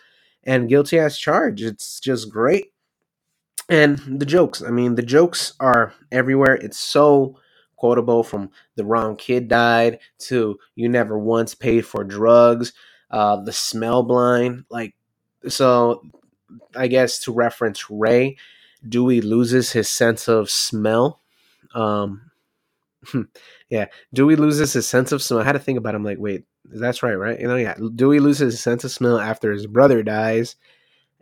and 0.45 0.69
guilty 0.69 0.99
as 0.99 1.19
charged 1.19 1.63
it's 1.63 1.99
just 2.01 2.31
great 2.31 2.74
and 3.69 3.99
the 4.21 4.27
jokes 4.27 4.63
i 4.63 4.71
mean 4.71 4.95
the 4.95 5.03
jokes 5.03 5.55
are 5.61 5.95
everywhere. 6.13 6.55
It's 6.55 6.79
so 6.79 7.39
quotable 7.77 8.23
from 8.23 8.51
the 8.77 8.85
wrong 8.85 9.17
kid 9.17 9.49
died 9.49 9.99
to 10.19 10.59
you 10.75 10.89
never 10.89 11.19
once 11.19 11.55
paid 11.55 11.85
for 11.85 12.05
drugs 12.05 12.73
uh 13.11 13.37
the 13.43 13.53
smell 13.53 14.03
blind 14.03 14.65
like 14.71 14.95
so 15.49 16.03
i 16.77 16.87
guess 16.87 17.19
to 17.19 17.33
reference 17.33 17.91
ray 17.91 18.37
dewey 18.89 19.21
loses 19.21 19.73
his 19.73 19.89
sense 19.91 20.29
of 20.29 20.51
smell. 20.51 21.21
Um 21.75 22.31
yeah 23.69 23.87
dewey 24.13 24.37
loses 24.37 24.73
his 24.73 24.87
sense 24.87 25.13
of 25.13 25.23
smell. 25.23 25.41
I 25.41 25.45
had 25.45 25.53
to 25.53 25.59
think 25.59 25.79
about 25.79 25.95
him 25.95 26.05
like 26.05 26.19
wait 26.19 26.45
that's 26.65 27.03
right 27.03 27.15
right? 27.15 27.39
You 27.39 27.49
know 27.49 27.57
yeah 27.57 27.75
dewey 27.95 28.21
loses 28.21 28.55
his 28.55 28.63
sense 28.63 28.85
of 28.85 28.91
smell 28.91 29.19
after 29.19 29.53
his 29.53 29.67
brother 29.67 30.03
dies 30.03 30.57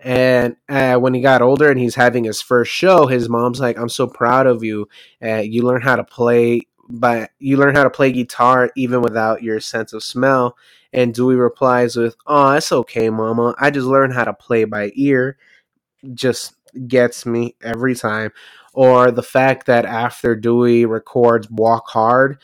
and 0.02 0.56
uh, 0.68 0.96
when 0.96 1.14
he 1.14 1.20
got 1.20 1.42
older 1.42 1.70
and 1.70 1.78
he's 1.78 1.94
having 1.94 2.24
his 2.24 2.42
first 2.42 2.72
show, 2.72 3.06
his 3.06 3.28
mom's 3.28 3.60
like, 3.60 3.78
"I'm 3.78 3.88
so 3.88 4.06
proud 4.08 4.46
of 4.46 4.64
you. 4.64 4.88
Uh, 5.22 5.36
you 5.38 5.62
learn 5.62 5.82
how 5.82 5.96
to 5.96 6.04
play, 6.04 6.62
but 6.88 7.30
you 7.38 7.56
learn 7.56 7.76
how 7.76 7.84
to 7.84 7.90
play 7.90 8.12
guitar 8.12 8.70
even 8.76 9.00
without 9.00 9.42
your 9.42 9.60
sense 9.60 9.92
of 9.92 10.02
smell." 10.02 10.56
And 10.92 11.14
Dewey 11.14 11.36
replies 11.36 11.96
with, 11.96 12.16
"Oh, 12.26 12.52
it's 12.52 12.72
okay, 12.72 13.10
Mama. 13.10 13.54
I 13.60 13.70
just 13.70 13.86
learned 13.86 14.14
how 14.14 14.24
to 14.24 14.34
play 14.34 14.64
by 14.64 14.90
ear. 14.96 15.38
Just 16.14 16.54
gets 16.88 17.26
me 17.26 17.56
every 17.62 17.94
time." 17.94 18.32
Or 18.74 19.10
the 19.10 19.22
fact 19.22 19.66
that 19.66 19.84
after 19.86 20.36
Dewey 20.36 20.86
records 20.86 21.48
"Walk 21.50 21.88
Hard," 21.90 22.38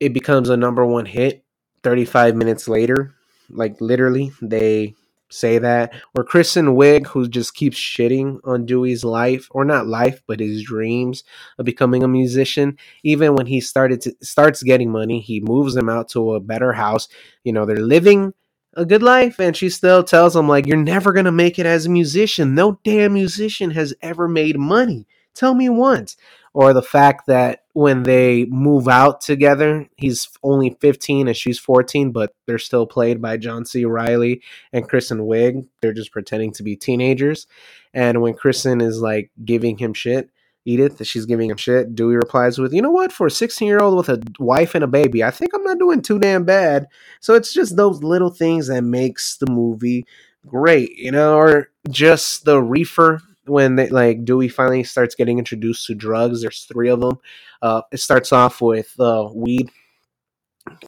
it 0.00 0.14
becomes 0.14 0.48
a 0.48 0.56
number 0.56 0.86
one 0.86 1.06
hit 1.06 1.44
35 1.82 2.36
minutes 2.36 2.68
later. 2.68 3.14
Like 3.50 3.80
literally, 3.80 4.32
they 4.42 4.94
say 5.30 5.58
that. 5.58 5.92
Or 6.16 6.24
Kristen 6.24 6.74
Wiig, 6.76 7.06
who 7.06 7.28
just 7.28 7.54
keeps 7.54 7.76
shitting 7.76 8.38
on 8.44 8.66
Dewey's 8.66 9.04
life, 9.04 9.48
or 9.50 9.64
not 9.64 9.86
life, 9.86 10.22
but 10.26 10.40
his 10.40 10.62
dreams 10.62 11.24
of 11.58 11.64
becoming 11.64 12.02
a 12.02 12.08
musician. 12.08 12.76
Even 13.04 13.34
when 13.34 13.46
he 13.46 13.60
started 13.60 14.00
to 14.02 14.14
starts 14.22 14.62
getting 14.62 14.90
money, 14.90 15.20
he 15.20 15.40
moves 15.40 15.74
them 15.74 15.88
out 15.88 16.08
to 16.10 16.34
a 16.34 16.40
better 16.40 16.72
house. 16.72 17.08
You 17.44 17.52
know, 17.52 17.64
they're 17.64 17.76
living 17.76 18.34
a 18.74 18.84
good 18.84 19.02
life, 19.02 19.40
and 19.40 19.56
she 19.56 19.68
still 19.68 20.04
tells 20.04 20.36
him 20.36 20.48
like, 20.48 20.66
"You're 20.66 20.76
never 20.76 21.12
gonna 21.12 21.32
make 21.32 21.58
it 21.58 21.66
as 21.66 21.86
a 21.86 21.90
musician. 21.90 22.54
No 22.54 22.78
damn 22.84 23.14
musician 23.14 23.70
has 23.70 23.94
ever 24.02 24.28
made 24.28 24.58
money. 24.58 25.06
Tell 25.34 25.54
me 25.54 25.68
once." 25.68 26.16
Or 26.52 26.72
the 26.72 26.82
fact 26.82 27.26
that 27.26 27.59
when 27.72 28.02
they 28.02 28.46
move 28.46 28.88
out 28.88 29.20
together, 29.20 29.86
he's 29.96 30.28
only 30.42 30.76
15 30.80 31.28
and 31.28 31.36
she's 31.36 31.58
14, 31.58 32.10
but 32.10 32.34
they're 32.46 32.58
still 32.58 32.86
played 32.86 33.22
by 33.22 33.36
John 33.36 33.64
C. 33.64 33.84
Reilly 33.84 34.42
and 34.72 34.88
Kristen 34.88 35.20
Wiig. 35.20 35.66
They're 35.80 35.92
just 35.92 36.12
pretending 36.12 36.52
to 36.54 36.62
be 36.62 36.76
teenagers. 36.76 37.46
And 37.94 38.20
when 38.20 38.34
Kristen 38.34 38.80
is 38.80 39.00
like 39.00 39.30
giving 39.44 39.78
him 39.78 39.94
shit, 39.94 40.30
Edith, 40.64 40.98
that 40.98 41.06
she's 41.06 41.26
giving 41.26 41.48
him 41.48 41.56
shit. 41.56 41.94
Dewey 41.94 42.16
replies 42.16 42.58
with, 42.58 42.74
"You 42.74 42.82
know 42.82 42.90
what? 42.90 43.12
For 43.12 43.28
a 43.28 43.30
16 43.30 43.66
year 43.66 43.80
old 43.80 43.96
with 43.96 44.08
a 44.08 44.22
wife 44.38 44.74
and 44.74 44.84
a 44.84 44.88
baby, 44.88 45.24
I 45.24 45.30
think 45.30 45.52
I'm 45.54 45.64
not 45.64 45.78
doing 45.78 46.02
too 46.02 46.18
damn 46.18 46.44
bad." 46.44 46.86
So 47.20 47.34
it's 47.34 47.52
just 47.52 47.76
those 47.76 48.02
little 48.02 48.30
things 48.30 48.66
that 48.66 48.82
makes 48.82 49.36
the 49.36 49.50
movie 49.50 50.04
great, 50.46 50.96
you 50.96 51.12
know, 51.12 51.36
or 51.36 51.70
just 51.88 52.44
the 52.44 52.60
reefer 52.62 53.20
when 53.46 53.76
they, 53.76 53.88
like 53.88 54.24
Dewey 54.24 54.48
finally 54.48 54.84
starts 54.84 55.14
getting 55.14 55.38
introduced 55.38 55.86
to 55.86 55.94
drugs. 55.94 56.42
There's 56.42 56.64
three 56.64 56.88
of 56.88 57.00
them. 57.00 57.18
Uh, 57.62 57.82
it 57.92 57.98
starts 57.98 58.32
off 58.32 58.60
with 58.60 58.98
uh, 58.98 59.28
weed. 59.34 59.70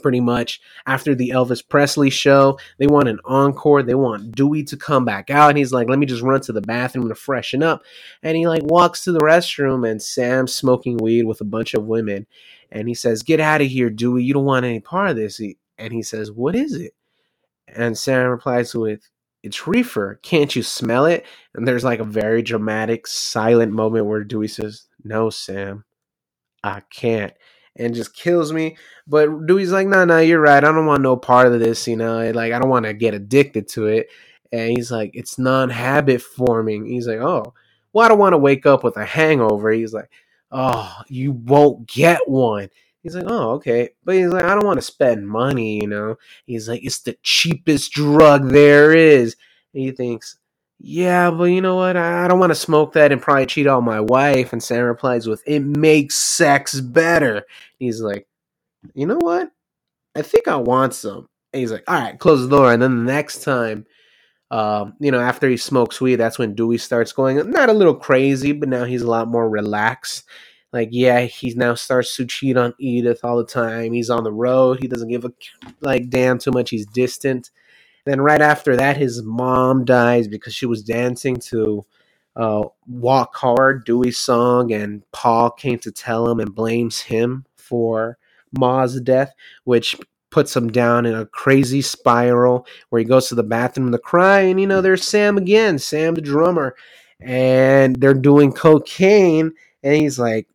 Pretty 0.02 0.20
much 0.20 0.60
after 0.86 1.14
the 1.14 1.30
Elvis 1.30 1.66
Presley 1.66 2.10
show, 2.10 2.58
they 2.78 2.86
want 2.86 3.08
an 3.08 3.18
encore. 3.24 3.82
They 3.82 3.94
want 3.94 4.32
Dewey 4.32 4.62
to 4.64 4.76
come 4.76 5.04
back 5.04 5.30
out. 5.30 5.48
And 5.48 5.58
he's 5.58 5.72
like, 5.72 5.88
let 5.88 5.98
me 5.98 6.04
just 6.04 6.22
run 6.22 6.42
to 6.42 6.52
the 6.52 6.60
bathroom 6.60 7.08
to 7.08 7.14
freshen 7.14 7.62
up. 7.62 7.82
And 8.22 8.36
he 8.36 8.46
like 8.46 8.62
walks 8.64 9.02
to 9.04 9.12
the 9.12 9.20
restroom 9.20 9.88
and 9.90 10.00
Sam's 10.00 10.54
smoking 10.54 10.98
weed 10.98 11.24
with 11.24 11.40
a 11.40 11.46
bunch 11.46 11.72
of 11.72 11.86
women. 11.86 12.26
And 12.70 12.86
he 12.86 12.94
says, 12.94 13.22
Get 13.22 13.40
out 13.40 13.60
of 13.60 13.68
here, 13.68 13.90
Dewey. 13.90 14.24
You 14.24 14.34
don't 14.34 14.44
want 14.44 14.66
any 14.66 14.80
part 14.80 15.10
of 15.10 15.16
this. 15.16 15.40
And 15.78 15.92
he 15.92 16.02
says, 16.02 16.30
What 16.30 16.54
is 16.54 16.74
it? 16.74 16.92
And 17.66 17.96
Sam 17.96 18.28
replies 18.28 18.74
with, 18.74 19.08
it's 19.42 19.66
reefer. 19.66 20.20
Can't 20.22 20.54
you 20.54 20.62
smell 20.62 21.06
it? 21.06 21.24
And 21.54 21.66
there's 21.66 21.84
like 21.84 22.00
a 22.00 22.04
very 22.04 22.42
dramatic, 22.42 23.06
silent 23.06 23.72
moment 23.72 24.06
where 24.06 24.24
Dewey 24.24 24.48
says, 24.48 24.86
No, 25.04 25.30
Sam, 25.30 25.84
I 26.62 26.82
can't. 26.90 27.32
And 27.76 27.94
just 27.94 28.14
kills 28.14 28.52
me. 28.52 28.76
But 29.06 29.46
Dewey's 29.46 29.72
like, 29.72 29.86
No, 29.88 30.04
no, 30.04 30.18
you're 30.18 30.40
right. 30.40 30.62
I 30.62 30.72
don't 30.72 30.86
want 30.86 31.02
no 31.02 31.16
part 31.16 31.48
of 31.48 31.58
this, 31.60 31.88
you 31.88 31.96
know. 31.96 32.30
Like, 32.30 32.52
I 32.52 32.58
don't 32.58 32.70
want 32.70 32.86
to 32.86 32.94
get 32.94 33.14
addicted 33.14 33.68
to 33.70 33.86
it. 33.86 34.08
And 34.52 34.70
he's 34.70 34.90
like, 34.90 35.10
It's 35.14 35.38
non 35.38 35.70
habit 35.70 36.22
forming. 36.22 36.86
He's 36.86 37.08
like, 37.08 37.20
Oh, 37.20 37.54
well, 37.92 38.04
I 38.04 38.08
don't 38.08 38.18
want 38.18 38.34
to 38.34 38.38
wake 38.38 38.66
up 38.66 38.84
with 38.84 38.96
a 38.96 39.04
hangover. 39.04 39.70
He's 39.72 39.92
like, 39.94 40.10
Oh, 40.50 40.94
you 41.08 41.32
won't 41.32 41.86
get 41.88 42.28
one. 42.28 42.68
He's 43.02 43.16
like, 43.16 43.24
oh, 43.26 43.50
okay. 43.52 43.90
But 44.04 44.14
he's 44.14 44.28
like, 44.28 44.44
I 44.44 44.54
don't 44.54 44.66
want 44.66 44.78
to 44.78 44.82
spend 44.82 45.28
money, 45.28 45.80
you 45.80 45.88
know? 45.88 46.16
He's 46.46 46.68
like, 46.68 46.84
it's 46.84 47.00
the 47.00 47.16
cheapest 47.22 47.92
drug 47.92 48.50
there 48.50 48.94
is. 48.94 49.36
And 49.74 49.82
he 49.82 49.90
thinks, 49.90 50.38
yeah, 50.78 51.30
but 51.30 51.44
you 51.44 51.60
know 51.60 51.76
what? 51.76 51.96
I 51.96 52.28
don't 52.28 52.38
want 52.38 52.50
to 52.50 52.56
smoke 52.56 52.92
that 52.92 53.12
and 53.12 53.20
probably 53.20 53.46
cheat 53.46 53.66
on 53.66 53.84
my 53.84 54.00
wife. 54.00 54.52
And 54.52 54.62
Sam 54.62 54.84
replies 54.84 55.26
with, 55.26 55.42
it 55.46 55.60
makes 55.60 56.16
sex 56.16 56.80
better. 56.80 57.44
He's 57.78 58.00
like, 58.00 58.26
you 58.94 59.06
know 59.06 59.18
what? 59.18 59.50
I 60.14 60.22
think 60.22 60.46
I 60.46 60.56
want 60.56 60.94
some. 60.94 61.28
And 61.52 61.60
he's 61.60 61.72
like, 61.72 61.84
all 61.88 62.00
right, 62.00 62.18
close 62.18 62.42
the 62.42 62.56
door. 62.56 62.72
And 62.72 62.82
then 62.82 63.04
the 63.04 63.12
next 63.12 63.42
time, 63.42 63.86
um, 64.50 64.94
you 65.00 65.10
know, 65.10 65.20
after 65.20 65.48
he 65.48 65.56
smokes 65.56 66.00
weed, 66.00 66.16
that's 66.16 66.38
when 66.38 66.54
Dewey 66.54 66.78
starts 66.78 67.12
going 67.12 67.50
not 67.50 67.68
a 67.68 67.74
little 67.74 67.94
crazy, 67.94 68.52
but 68.52 68.68
now 68.68 68.84
he's 68.84 69.02
a 69.02 69.10
lot 69.10 69.28
more 69.28 69.48
relaxed 69.48 70.24
like 70.72 70.88
yeah 70.92 71.20
he 71.22 71.52
now 71.54 71.74
starts 71.74 72.16
to 72.16 72.26
cheat 72.26 72.56
on 72.56 72.74
edith 72.78 73.20
all 73.24 73.36
the 73.36 73.44
time. 73.44 73.92
He's 73.92 74.10
on 74.10 74.24
the 74.24 74.32
road. 74.32 74.78
He 74.80 74.88
doesn't 74.88 75.08
give 75.08 75.24
a 75.24 75.32
like 75.80 76.10
damn 76.10 76.38
too 76.38 76.50
much. 76.52 76.70
He's 76.70 76.86
distant. 76.86 77.50
Then 78.04 78.20
right 78.20 78.40
after 78.42 78.76
that 78.76 78.96
his 78.96 79.22
mom 79.22 79.84
dies 79.84 80.28
because 80.28 80.54
she 80.54 80.66
was 80.66 80.82
dancing 80.82 81.36
to 81.36 81.84
uh, 82.34 82.62
walk 82.86 83.36
hard 83.36 83.84
dewey's 83.84 84.16
song 84.16 84.72
and 84.72 85.02
paul 85.12 85.50
came 85.50 85.78
to 85.78 85.92
tell 85.92 86.26
him 86.26 86.40
and 86.40 86.54
blames 86.54 86.98
him 86.98 87.44
for 87.56 88.16
ma's 88.58 88.98
death 89.02 89.34
which 89.64 89.94
puts 90.30 90.56
him 90.56 90.72
down 90.72 91.04
in 91.04 91.14
a 91.14 91.26
crazy 91.26 91.82
spiral 91.82 92.66
where 92.88 92.98
he 93.00 93.04
goes 93.04 93.28
to 93.28 93.34
the 93.34 93.42
bathroom 93.42 93.92
to 93.92 93.98
cry 93.98 94.40
and 94.40 94.58
you 94.58 94.66
know 94.66 94.80
there's 94.80 95.06
sam 95.06 95.36
again 95.36 95.78
sam 95.78 96.14
the 96.14 96.20
drummer. 96.20 96.74
And 97.20 97.94
they're 98.00 98.14
doing 98.14 98.52
cocaine 98.52 99.52
and 99.84 99.94
he's 99.94 100.18
like 100.18 100.48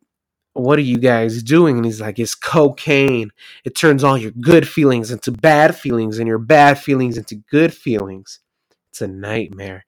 what 0.58 0.78
are 0.78 0.82
you 0.82 0.98
guys 0.98 1.42
doing? 1.42 1.76
And 1.76 1.84
he's 1.86 2.00
like, 2.00 2.18
it's 2.18 2.34
cocaine. 2.34 3.30
It 3.64 3.74
turns 3.76 4.04
all 4.04 4.18
your 4.18 4.32
good 4.32 4.68
feelings 4.68 5.10
into 5.10 5.32
bad 5.32 5.76
feelings 5.76 6.18
and 6.18 6.28
your 6.28 6.38
bad 6.38 6.78
feelings 6.78 7.18
into 7.18 7.36
good 7.50 7.74
feelings. 7.74 8.40
It's 8.92 9.02
a 9.02 9.08
nightmare. 9.08 9.84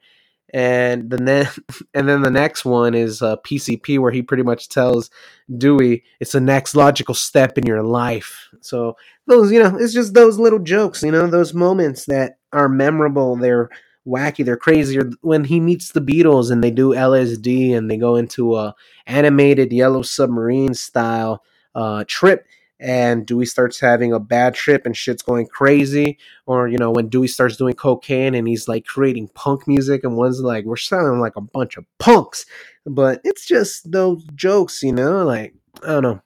and 0.53 1.11
the 1.11 1.19
ne- 1.19 1.47
and 1.95 2.09
then 2.09 2.23
the 2.23 2.31
next 2.31 2.65
one 2.65 2.95
is 2.95 3.23
uh, 3.23 3.37
PCP, 3.39 3.99
where 3.99 4.13
he 4.13 4.23
pretty 4.23 4.43
much 4.43 4.69
tells 4.69 5.11
Dewey 5.57 6.05
it's 6.21 6.33
the 6.33 6.41
next 6.41 6.75
logical 6.75 7.15
step 7.15 7.59
in 7.59 7.67
your 7.67 7.83
life. 7.83 8.49
So 8.61 8.97
those, 9.27 9.53
you 9.53 9.63
know, 9.63 9.77
it's 9.79 9.95
just 9.95 10.15
those 10.15 10.39
little 10.39 10.59
jokes, 10.61 11.03
you 11.03 11.13
know, 11.13 11.27
those 11.29 11.55
moments 11.55 12.07
that 12.07 12.39
are 12.53 12.69
memorable. 12.69 13.37
They're 13.37 13.71
wacky, 14.11 14.45
they're 14.45 14.57
crazy. 14.57 14.99
Or 14.99 15.11
when 15.21 15.45
he 15.45 15.61
meets 15.61 15.93
the 15.93 16.01
Beatles 16.01 16.51
and 16.51 16.63
they 16.63 16.71
do 16.71 16.91
LSD 16.91 17.75
and 17.75 17.91
they 17.91 17.97
go 17.97 18.17
into 18.17 18.57
a 18.57 18.75
animated 19.07 19.73
Yellow 19.73 20.03
Submarine 20.03 20.75
style 20.75 21.43
uh, 21.75 22.05
trip 22.07 22.47
and 22.81 23.27
Dewey 23.27 23.45
starts 23.45 23.79
having 23.79 24.13
a 24.13 24.19
bad 24.19 24.55
trip 24.55 24.87
and 24.87 24.97
shit's 24.97 25.23
going 25.23 25.47
crazy, 25.47 26.19
or 26.47 26.67
you 26.67 26.79
know 26.79 26.91
when 26.91 27.09
Dewey 27.09 27.29
starts 27.29 27.57
doing 27.57 27.75
cocaine 27.75 28.35
and 28.35 28.49
he's 28.49 28.67
like 28.67 28.87
creating 28.87 29.29
punk 29.35 29.69
music, 29.69 30.03
and 30.03 30.17
one's 30.17 30.41
like 30.41 30.65
we're 30.65 30.77
sounding 30.77 31.21
like 31.21 31.37
a 31.37 31.43
bunch 31.43 31.77
of 31.77 31.85
punks, 31.99 32.47
but 32.87 33.21
it's 33.23 33.45
just 33.47 33.91
those 33.93 34.25
jokes, 34.35 34.83
you 34.83 34.93
know, 34.93 35.25
like 35.25 35.55
I 35.83 35.89
don't 35.89 36.03
know. 36.03 36.23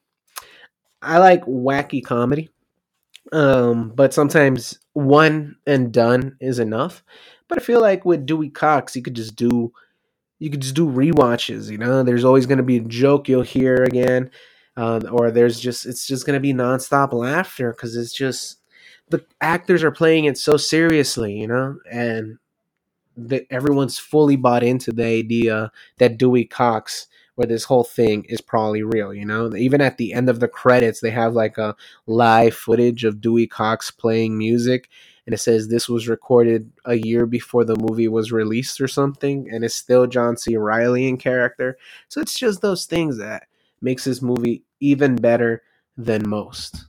I 1.03 1.19
like 1.19 1.45
wacky 1.45 2.03
comedy, 2.03 2.49
um, 3.33 3.91
but 3.95 4.15
sometimes 4.15 4.79
one 4.93 5.57
and 5.67 5.93
done 5.93 6.37
is 6.41 6.61
enough. 6.61 7.03
But 7.49 7.59
I 7.59 7.63
feel 7.63 7.81
like 7.81 8.05
with 8.05 8.27
Dewey 8.27 8.51
Cox, 8.51 8.97
you 8.97 9.03
could 9.03 9.15
just 9.15 9.37
do 9.37 9.73
you 10.39 10.51
could 10.51 10.61
just 10.61 10.75
do 10.75 10.87
re-watches. 10.87 11.71
You 11.71 11.79
know, 11.79 12.03
there's 12.03 12.25
always 12.25 12.47
going 12.47 12.59
to 12.59 12.65
be 12.65 12.79
a 12.79 12.81
joke 12.81 13.29
you'll 13.29 13.43
hear 13.43 13.85
again 13.85 14.31
um, 14.77 15.03
or 15.11 15.31
there's 15.31 15.61
just 15.61 15.87
it's 15.87 16.07
just 16.07 16.27
gonna 16.27 16.41
be 16.41 16.53
nonstop 16.53 17.13
laughter 17.13 17.73
because 17.73 17.97
it's 17.97 18.13
just 18.13 18.59
the 19.11 19.25
actors 19.41 19.85
are 19.85 19.91
playing 19.91 20.25
it 20.25 20.39
so 20.39 20.57
seriously, 20.57 21.35
you 21.35 21.47
know, 21.47 21.77
and 21.91 22.39
that 23.17 23.47
everyone's 23.51 23.99
fully 23.99 24.37
bought 24.37 24.65
into 24.65 24.91
the 24.93 25.05
idea 25.05 25.71
that 25.99 26.19
Dewey 26.19 26.45
Cox 26.45 27.07
where 27.37 27.47
this 27.49 27.65
whole 27.65 27.83
thing 27.83 28.25
is 28.29 28.41
probably 28.41 28.85
real, 28.85 29.13
you 29.13 29.25
know? 29.25 29.55
Even 29.57 29.81
at 29.81 29.97
the 29.97 30.13
end 30.13 30.29
of 30.29 30.39
the 30.39 30.47
credits, 30.47 31.01
they 31.01 31.11
have 31.11 31.35
like 31.35 31.59
a 31.59 31.75
live 32.07 32.55
footage 32.55 33.03
of 33.03 33.21
Dewey 33.21 33.49
Cox 33.49 33.91
playing 33.91 34.39
music 34.39 34.89
and 35.27 35.35
it 35.35 35.39
says 35.39 35.69
this 35.69 35.89
was 35.89 36.09
recorded 36.09 36.71
a 36.85 36.95
year 36.95 37.27
before 37.27 37.65
the 37.65 37.77
movie 37.77 38.09
was 38.09 38.33
released 38.33 38.81
or 38.81 38.89
something 38.89 39.49
and 39.51 39.65
it's 39.65 39.75
still 39.75 40.07
John 40.07 40.37
C. 40.37 40.57
Reilly 40.57 41.09
in 41.09 41.17
character. 41.17 41.79
So 42.09 42.21
it's 42.21 42.39
just 42.39 42.61
those 42.61 42.85
things 42.87 43.19
that 43.19 43.47
makes 43.81 44.05
this 44.05 44.23
movie 44.23 44.65
even 44.81 45.17
better 45.17 45.63
than 45.97 46.29
most. 46.29 46.87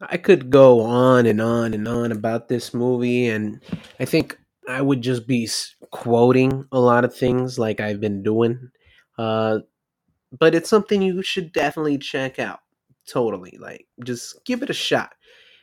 I 0.00 0.16
could 0.16 0.50
go 0.50 0.80
on 0.80 1.26
and 1.26 1.40
on 1.40 1.74
and 1.74 1.86
on 1.86 2.10
about 2.10 2.48
this 2.48 2.72
movie, 2.72 3.26
and 3.26 3.60
I 3.98 4.06
think 4.06 4.38
I 4.68 4.80
would 4.80 5.02
just 5.02 5.26
be 5.26 5.48
quoting 5.90 6.64
a 6.72 6.80
lot 6.80 7.04
of 7.04 7.14
things 7.14 7.58
like 7.58 7.80
I've 7.80 8.00
been 8.00 8.22
doing. 8.22 8.70
Uh, 9.18 9.58
but 10.38 10.54
it's 10.54 10.70
something 10.70 11.02
you 11.02 11.22
should 11.22 11.52
definitely 11.52 11.98
check 11.98 12.38
out. 12.38 12.60
Totally. 13.06 13.58
Like, 13.60 13.86
just 14.04 14.42
give 14.44 14.62
it 14.62 14.70
a 14.70 14.74
shot. 14.74 15.12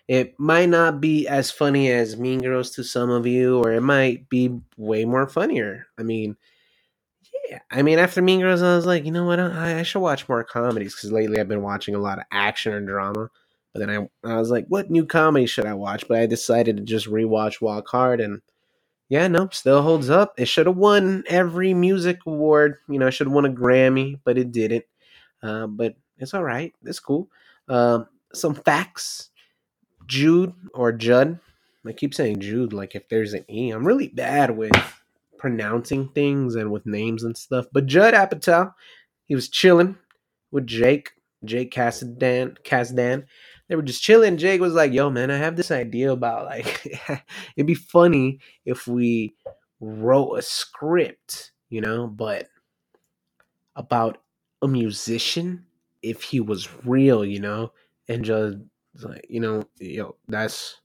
It 0.07 0.39
might 0.39 0.69
not 0.69 1.01
be 1.01 1.27
as 1.27 1.51
funny 1.51 1.91
as 1.91 2.17
Mean 2.17 2.39
Girls 2.39 2.71
to 2.71 2.83
some 2.83 3.09
of 3.09 3.27
you, 3.27 3.59
or 3.59 3.73
it 3.73 3.81
might 3.81 4.29
be 4.29 4.57
way 4.77 5.03
more 5.03 5.27
funnier. 5.27 5.87
I 5.97 6.03
mean, 6.03 6.37
yeah, 7.49 7.59
I 7.71 7.81
mean, 7.81 7.99
after 7.99 8.21
Mean 8.21 8.41
Girls, 8.41 8.61
I 8.61 8.75
was 8.75 8.85
like, 8.85 9.05
you 9.05 9.11
know 9.11 9.25
what? 9.25 9.39
I, 9.39 9.79
I 9.79 9.83
should 9.83 9.99
watch 9.99 10.27
more 10.29 10.43
comedies 10.43 10.95
because 10.95 11.11
lately 11.11 11.39
I've 11.39 11.47
been 11.47 11.61
watching 11.61 11.95
a 11.95 11.99
lot 11.99 12.19
of 12.19 12.25
action 12.31 12.73
and 12.73 12.87
drama. 12.87 13.29
But 13.73 13.79
then 13.85 13.89
I, 14.23 14.29
I 14.29 14.37
was 14.37 14.49
like, 14.49 14.65
what 14.67 14.89
new 14.89 15.05
comedy 15.05 15.45
should 15.45 15.65
I 15.65 15.73
watch? 15.73 16.07
But 16.07 16.19
I 16.19 16.25
decided 16.25 16.77
to 16.77 16.83
just 16.83 17.07
rewatch 17.07 17.61
Walk 17.61 17.87
Hard, 17.89 18.21
and 18.21 18.41
yeah, 19.09 19.27
no, 19.27 19.49
still 19.51 19.81
holds 19.81 20.09
up. 20.09 20.33
It 20.37 20.47
should 20.47 20.67
have 20.67 20.77
won 20.77 21.23
every 21.27 21.73
music 21.73 22.19
award. 22.25 22.77
You 22.89 22.99
know, 22.99 23.07
it 23.07 23.11
should 23.11 23.27
have 23.27 23.33
won 23.33 23.45
a 23.45 23.49
Grammy, 23.49 24.19
but 24.23 24.37
it 24.37 24.51
didn't. 24.51 24.85
Uh, 25.43 25.67
but 25.67 25.95
it's 26.17 26.33
all 26.33 26.43
right. 26.43 26.73
It's 26.83 26.99
cool. 26.99 27.29
Uh, 27.69 28.05
some 28.33 28.55
facts: 28.55 29.29
Jude 30.07 30.53
or 30.73 30.91
Judd. 30.91 31.39
I 31.85 31.93
keep 31.93 32.13
saying 32.13 32.41
Jude, 32.41 32.73
like 32.73 32.95
if 32.95 33.07
there's 33.09 33.33
an 33.33 33.45
E. 33.49 33.71
I'm 33.71 33.87
really 33.87 34.09
bad 34.09 34.57
with 34.57 34.73
pronouncing 35.37 36.09
things 36.09 36.55
and 36.55 36.71
with 36.71 36.85
names 36.85 37.23
and 37.23 37.37
stuff. 37.37 37.67
But 37.71 37.85
Judd 37.85 38.13
Apatow, 38.13 38.73
he 39.25 39.35
was 39.35 39.49
chilling 39.49 39.97
with 40.51 40.67
Jake, 40.67 41.11
Jake 41.45 41.73
Kasdan, 41.73 42.57
Kasdan. 42.63 43.25
They 43.69 43.75
were 43.75 43.81
just 43.81 44.03
chilling. 44.03 44.37
Jake 44.37 44.61
was 44.61 44.73
like, 44.73 44.93
"Yo, 44.93 45.09
man, 45.09 45.31
I 45.31 45.37
have 45.37 45.55
this 45.55 45.71
idea 45.71 46.11
about 46.11 46.45
like 46.45 46.85
it'd 47.57 47.67
be 47.67 47.73
funny 47.73 48.39
if 48.65 48.87
we 48.87 49.35
wrote 49.79 50.33
a 50.35 50.41
script, 50.41 51.51
you 51.69 51.81
know, 51.81 52.07
but 52.07 52.47
about 53.75 54.19
a 54.61 54.67
musician 54.67 55.65
if 56.01 56.23
he 56.23 56.39
was 56.39 56.69
real, 56.85 57.25
you 57.25 57.39
know." 57.39 57.71
And 58.09 58.25
just 58.97 59.09
like, 59.09 59.25
you 59.29 59.39
know, 59.39 59.63
yo, 59.79 60.15
that's 60.27 60.81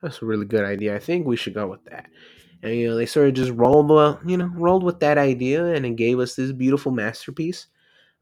that's 0.00 0.22
a 0.22 0.26
really 0.26 0.46
good 0.46 0.64
idea. 0.64 0.94
I 0.96 0.98
think 0.98 1.26
we 1.26 1.36
should 1.36 1.54
go 1.54 1.66
with 1.66 1.84
that. 1.84 2.06
And 2.62 2.74
you 2.74 2.88
know, 2.88 2.96
they 2.96 3.06
sort 3.06 3.28
of 3.28 3.34
just 3.34 3.52
rolled, 3.52 3.90
uh, 3.90 4.18
you 4.24 4.36
know, 4.36 4.50
rolled 4.54 4.84
with 4.84 5.00
that 5.00 5.18
idea, 5.18 5.66
and 5.66 5.84
it 5.84 5.96
gave 5.96 6.18
us 6.18 6.34
this 6.34 6.52
beautiful 6.52 6.92
masterpiece. 6.92 7.66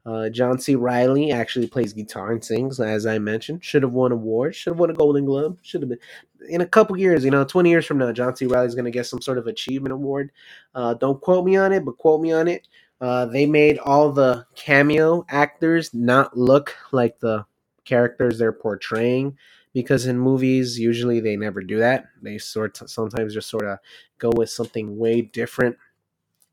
Uh, 0.05 0.29
John 0.29 0.57
C. 0.57 0.75
Reilly 0.75 1.31
actually 1.31 1.67
plays 1.67 1.93
guitar 1.93 2.31
and 2.31 2.43
sings, 2.43 2.79
as 2.79 3.05
I 3.05 3.19
mentioned. 3.19 3.63
Should 3.63 3.83
have 3.83 3.91
won 3.91 4.11
awards. 4.11 4.55
Should 4.55 4.71
have 4.71 4.79
won 4.79 4.89
a 4.89 4.93
Golden 4.93 5.25
Globe. 5.25 5.59
Should 5.61 5.81
have 5.81 5.89
been 5.89 5.99
in 6.47 6.61
a 6.61 6.65
couple 6.65 6.97
years. 6.97 7.23
You 7.23 7.31
know, 7.31 7.43
twenty 7.43 7.69
years 7.69 7.85
from 7.85 7.97
now, 7.97 8.11
John 8.11 8.35
C. 8.35 8.45
Reilly's 8.45 8.75
going 8.75 8.85
to 8.85 8.91
get 8.91 9.05
some 9.05 9.21
sort 9.21 9.37
of 9.37 9.47
achievement 9.47 9.93
award. 9.93 10.31
Uh, 10.73 10.93
don't 10.93 11.21
quote 11.21 11.45
me 11.45 11.57
on 11.57 11.73
it, 11.73 11.85
but 11.85 11.97
quote 11.97 12.21
me 12.21 12.31
on 12.31 12.47
it. 12.47 12.67
Uh, 13.01 13.25
they 13.25 13.45
made 13.45 13.77
all 13.79 14.11
the 14.11 14.45
cameo 14.55 15.25
actors 15.29 15.93
not 15.93 16.37
look 16.37 16.75
like 16.91 17.19
the 17.19 17.45
characters 17.89 18.37
they're 18.37 18.53
portraying 18.53 19.37
because 19.73 20.05
in 20.05 20.19
movies 20.19 20.79
usually 20.79 21.19
they 21.19 21.35
never 21.35 21.61
do 21.61 21.79
that. 21.79 22.05
They 22.21 22.37
sort 22.37 22.79
of, 22.81 22.89
sometimes 22.89 23.33
just 23.33 23.49
sort 23.49 23.65
of 23.65 23.79
go 24.17 24.31
with 24.35 24.49
something 24.49 24.97
way 24.97 25.21
different 25.21 25.77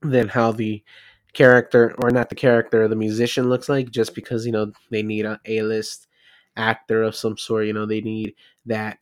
than 0.03 0.29
how 0.29 0.53
the 0.53 0.83
character 1.33 1.95
or 1.99 2.11
not 2.11 2.31
the 2.31 2.35
character 2.35 2.89
the 2.89 2.97
musician 2.97 3.51
looks 3.51 3.69
like 3.69 3.91
just 3.91 4.15
because 4.15 4.47
you 4.47 4.53
know 4.53 4.73
they 4.91 5.03
need 5.03 5.27
a 5.27 5.39
A-list 5.45 6.07
actor 6.57 7.03
of 7.03 7.15
some 7.15 7.37
sort, 7.37 7.67
you 7.67 7.73
know, 7.73 7.87
they 7.87 8.01
need 8.01 8.35
that 8.67 8.99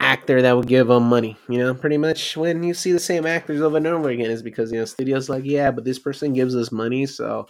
actor 0.00 0.42
that 0.42 0.56
would 0.56 0.66
give 0.66 0.88
them 0.88 1.04
money. 1.04 1.36
You 1.48 1.58
know, 1.58 1.74
pretty 1.74 1.98
much 1.98 2.36
when 2.36 2.62
you 2.62 2.74
see 2.74 2.92
the 2.92 2.98
same 2.98 3.26
actors 3.26 3.60
over 3.60 3.76
and 3.76 3.86
over 3.86 4.10
again 4.10 4.30
is 4.30 4.42
because 4.42 4.72
you 4.72 4.78
know 4.78 4.84
studios 4.84 5.28
like, 5.28 5.44
yeah, 5.44 5.70
but 5.70 5.84
this 5.84 5.98
person 5.98 6.32
gives 6.32 6.54
us 6.54 6.72
money, 6.72 7.06
so 7.06 7.48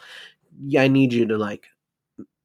yeah, 0.65 0.83
I 0.83 0.89
need 0.89 1.13
you 1.13 1.27
to 1.27 1.39
like, 1.39 1.67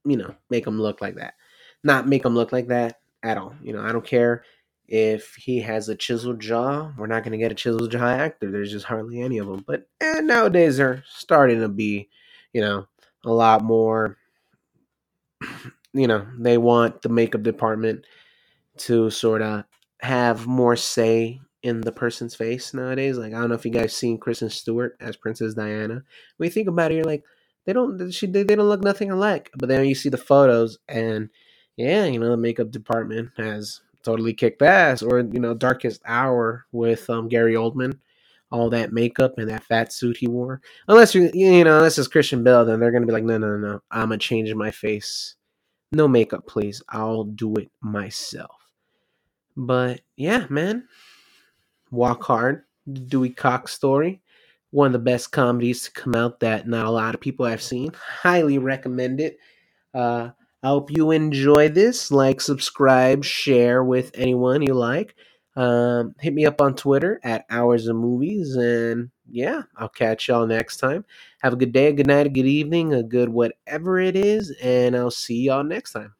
you 0.05 0.17
know, 0.17 0.33
make 0.49 0.65
them 0.65 0.81
look 0.81 1.01
like 1.01 1.15
that 1.15 1.35
not 1.83 2.07
make 2.07 2.25
him 2.25 2.35
look 2.35 2.51
like 2.51 2.67
that 2.67 2.99
at 3.23 3.37
all. 3.37 3.55
You 3.61 3.73
know, 3.73 3.81
I 3.81 3.91
don't 3.91 4.05
care 4.05 4.43
if 4.87 5.35
he 5.35 5.59
has 5.61 5.89
a 5.89 5.95
chiseled 5.95 6.39
jaw. 6.39 6.91
We're 6.97 7.07
not 7.07 7.23
going 7.23 7.31
to 7.31 7.37
get 7.37 7.51
a 7.51 7.55
chiseled 7.55 7.91
jaw 7.91 8.07
actor. 8.07 8.51
There's 8.51 8.71
just 8.71 8.85
hardly 8.85 9.21
any 9.21 9.37
of 9.37 9.47
them. 9.47 9.63
But 9.65 9.87
eh, 9.99 10.21
nowadays 10.21 10.77
they're 10.77 11.03
starting 11.07 11.59
to 11.61 11.69
be, 11.69 12.09
you 12.53 12.61
know, 12.61 12.87
a 13.25 13.31
lot 13.31 13.63
more. 13.63 14.17
You 15.93 16.07
know, 16.07 16.25
they 16.37 16.57
want 16.57 17.01
the 17.01 17.09
makeup 17.09 17.43
department 17.43 18.05
to 18.77 19.09
sort 19.09 19.41
of 19.41 19.65
have 19.99 20.47
more 20.47 20.75
say 20.75 21.41
in 21.63 21.81
the 21.81 21.91
person's 21.91 22.33
face 22.33 22.73
nowadays. 22.73 23.17
Like 23.17 23.33
I 23.33 23.39
don't 23.39 23.49
know 23.49 23.55
if 23.55 23.65
you 23.65 23.71
guys 23.71 23.93
seen 23.95 24.17
Kristen 24.17 24.49
Stewart 24.49 24.95
as 25.01 25.17
Princess 25.17 25.53
Diana. 25.53 26.03
When 26.37 26.47
you 26.47 26.51
think 26.51 26.69
about 26.69 26.91
it, 26.91 26.95
you're 26.95 27.03
like, 27.03 27.23
they 27.65 27.73
don't 27.73 28.11
she 28.11 28.27
they, 28.27 28.43
they 28.43 28.55
don't 28.55 28.69
look 28.69 28.83
nothing 28.83 29.11
alike. 29.11 29.51
But 29.57 29.69
then 29.69 29.85
you 29.85 29.95
see 29.95 30.09
the 30.09 30.17
photos 30.17 30.77
and 30.87 31.29
yeah, 31.77 32.05
you 32.05 32.19
know, 32.19 32.29
the 32.29 32.37
makeup 32.37 32.71
department 32.71 33.31
has 33.37 33.81
totally 34.03 34.33
kicked 34.33 34.61
ass. 34.61 35.01
Or, 35.01 35.19
you 35.19 35.39
know, 35.39 35.53
Darkest 35.53 36.01
Hour 36.05 36.65
with 36.71 37.09
um, 37.09 37.27
Gary 37.27 37.53
Oldman, 37.55 37.99
all 38.51 38.69
that 38.69 38.93
makeup 38.93 39.33
and 39.37 39.49
that 39.49 39.63
fat 39.63 39.93
suit 39.93 40.17
he 40.17 40.27
wore. 40.27 40.61
Unless 40.87 41.15
you, 41.15 41.31
you 41.33 41.63
know, 41.63 41.77
unless 41.77 41.97
it's 41.97 42.07
Christian 42.07 42.43
Bale, 42.43 42.65
then 42.65 42.79
they're 42.79 42.91
gonna 42.91 43.05
be 43.05 43.13
like, 43.13 43.23
no, 43.23 43.37
no, 43.37 43.55
no, 43.55 43.57
no, 43.57 43.81
I'm 43.89 44.09
gonna 44.09 44.17
change 44.17 44.53
my 44.53 44.71
face. 44.71 45.35
No 45.91 46.07
makeup, 46.07 46.47
please. 46.47 46.81
I'll 46.89 47.25
do 47.25 47.53
it 47.55 47.69
myself. 47.81 48.55
But 49.57 50.01
yeah, 50.15 50.45
man, 50.49 50.87
Walk 51.89 52.23
Hard, 52.23 52.63
Dewey 52.91 53.29
Cox 53.31 53.73
story. 53.73 54.21
One 54.71 54.87
of 54.87 54.93
the 54.93 54.99
best 54.99 55.31
comedies 55.31 55.83
to 55.83 55.91
come 55.91 56.15
out 56.15 56.39
that 56.39 56.67
not 56.67 56.85
a 56.85 56.91
lot 56.91 57.13
of 57.13 57.21
people 57.21 57.45
have 57.45 57.61
seen. 57.61 57.91
Highly 57.93 58.57
recommend 58.57 59.19
it. 59.21 59.37
Uh, 59.93 60.29
I 60.63 60.67
hope 60.67 60.91
you 60.91 61.11
enjoy 61.11 61.69
this. 61.69 62.11
Like, 62.11 62.39
subscribe, 62.39 63.23
share 63.23 63.83
with 63.83 64.11
anyone 64.13 64.61
you 64.61 64.73
like. 64.73 65.15
Um, 65.55 66.15
hit 66.19 66.33
me 66.33 66.45
up 66.45 66.61
on 66.61 66.75
Twitter 66.75 67.19
at 67.23 67.45
Hours 67.49 67.87
of 67.87 67.95
Movies. 67.95 68.55
And 68.55 69.09
yeah, 69.29 69.63
I'll 69.75 69.89
catch 69.89 70.27
y'all 70.27 70.47
next 70.47 70.77
time. 70.77 71.03
Have 71.41 71.53
a 71.53 71.57
good 71.57 71.73
day, 71.73 71.87
a 71.87 71.93
good 71.93 72.07
night, 72.07 72.27
a 72.27 72.29
good 72.29 72.45
evening, 72.45 72.93
a 72.93 73.03
good 73.03 73.29
whatever 73.29 73.99
it 73.99 74.15
is. 74.15 74.55
And 74.61 74.95
I'll 74.95 75.11
see 75.11 75.41
y'all 75.41 75.63
next 75.63 75.93
time. 75.93 76.13